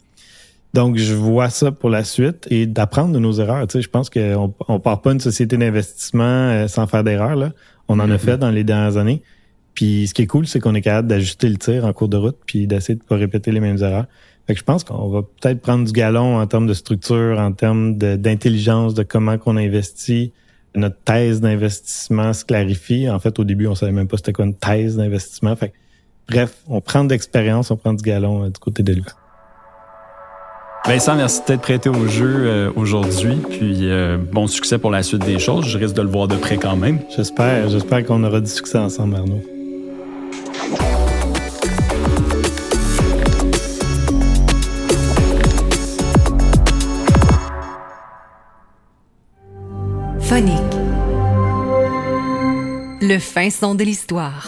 Donc, 0.74 0.98
je 0.98 1.14
vois 1.14 1.48
ça 1.48 1.72
pour 1.72 1.88
la 1.88 2.04
suite 2.04 2.46
et 2.50 2.66
d'apprendre 2.66 3.14
de 3.14 3.18
nos 3.18 3.32
erreurs. 3.32 3.66
Tu 3.66 3.78
sais, 3.78 3.82
je 3.82 3.88
pense 3.88 4.10
qu'on 4.10 4.54
on 4.68 4.80
part 4.80 5.00
pas 5.00 5.12
une 5.12 5.20
société 5.20 5.56
d'investissement 5.56 6.22
euh, 6.24 6.68
sans 6.68 6.86
faire 6.86 7.02
d'erreurs. 7.02 7.52
On 7.88 7.98
en 7.98 8.00
a 8.00 8.06
mm-hmm. 8.06 8.18
fait 8.18 8.36
dans 8.36 8.50
les 8.50 8.64
dernières 8.64 8.98
années. 8.98 9.22
Puis, 9.72 10.08
ce 10.08 10.12
qui 10.12 10.22
est 10.22 10.26
cool, 10.26 10.46
c'est 10.46 10.60
qu'on 10.60 10.74
est 10.74 10.82
capable 10.82 11.08
d'ajuster 11.08 11.48
le 11.48 11.56
tir 11.56 11.86
en 11.86 11.92
cours 11.94 12.08
de 12.08 12.18
route 12.18 12.36
puis 12.44 12.66
d'essayer 12.66 12.96
de 12.96 13.02
pas 13.02 13.16
répéter 13.16 13.52
les 13.52 13.60
mêmes 13.60 13.78
erreurs. 13.78 14.06
Fait 14.48 14.54
que 14.54 14.60
je 14.60 14.64
pense 14.64 14.82
qu'on 14.82 15.08
va 15.10 15.20
peut-être 15.20 15.60
prendre 15.60 15.84
du 15.84 15.92
galon 15.92 16.38
en 16.38 16.46
termes 16.46 16.66
de 16.66 16.72
structure, 16.72 17.38
en 17.38 17.52
termes 17.52 17.96
d'intelligence, 17.98 18.94
de, 18.94 19.02
comment 19.02 19.36
qu'on 19.36 19.58
investit. 19.58 20.32
Notre 20.74 20.96
thèse 21.04 21.42
d'investissement 21.42 22.32
se 22.32 22.46
clarifie. 22.46 23.10
En 23.10 23.18
fait, 23.18 23.38
au 23.38 23.44
début, 23.44 23.66
on 23.66 23.74
savait 23.74 23.92
même 23.92 24.08
pas 24.08 24.16
c'était 24.16 24.32
quoi 24.32 24.46
une 24.46 24.54
thèse 24.54 24.96
d'investissement. 24.96 25.54
Fait 25.54 25.74
bref, 26.30 26.62
on 26.66 26.80
prend 26.80 27.04
de 27.04 27.10
l'expérience, 27.10 27.70
on 27.70 27.76
prend 27.76 27.92
du 27.92 28.02
galon 28.02 28.44
euh, 28.44 28.48
du 28.48 28.58
côté 28.58 28.82
de 28.82 28.94
lui. 28.94 29.04
Vincent, 30.86 31.16
merci 31.16 31.42
d'être 31.46 31.60
prêté 31.60 31.90
au 31.90 32.06
jeu 32.06 32.34
euh, 32.46 32.72
aujourd'hui. 32.74 33.36
Puis 33.50 33.90
euh, 33.90 34.16
bon 34.16 34.46
succès 34.46 34.78
pour 34.78 34.90
la 34.90 35.02
suite 35.02 35.26
des 35.26 35.38
choses. 35.38 35.66
Je 35.66 35.76
risque 35.76 35.94
de 35.94 36.02
le 36.02 36.08
voir 36.08 36.26
de 36.26 36.36
près 36.36 36.56
quand 36.56 36.76
même. 36.76 37.00
J'espère. 37.14 37.68
J'espère 37.68 38.02
qu'on 38.06 38.24
aura 38.24 38.40
du 38.40 38.50
succès 38.50 38.78
ensemble, 38.78 39.16
Arnaud. 39.16 39.57
Le 53.00 53.18
fin 53.18 53.50
son 53.50 53.74
de 53.74 53.82
l'histoire. 53.82 54.46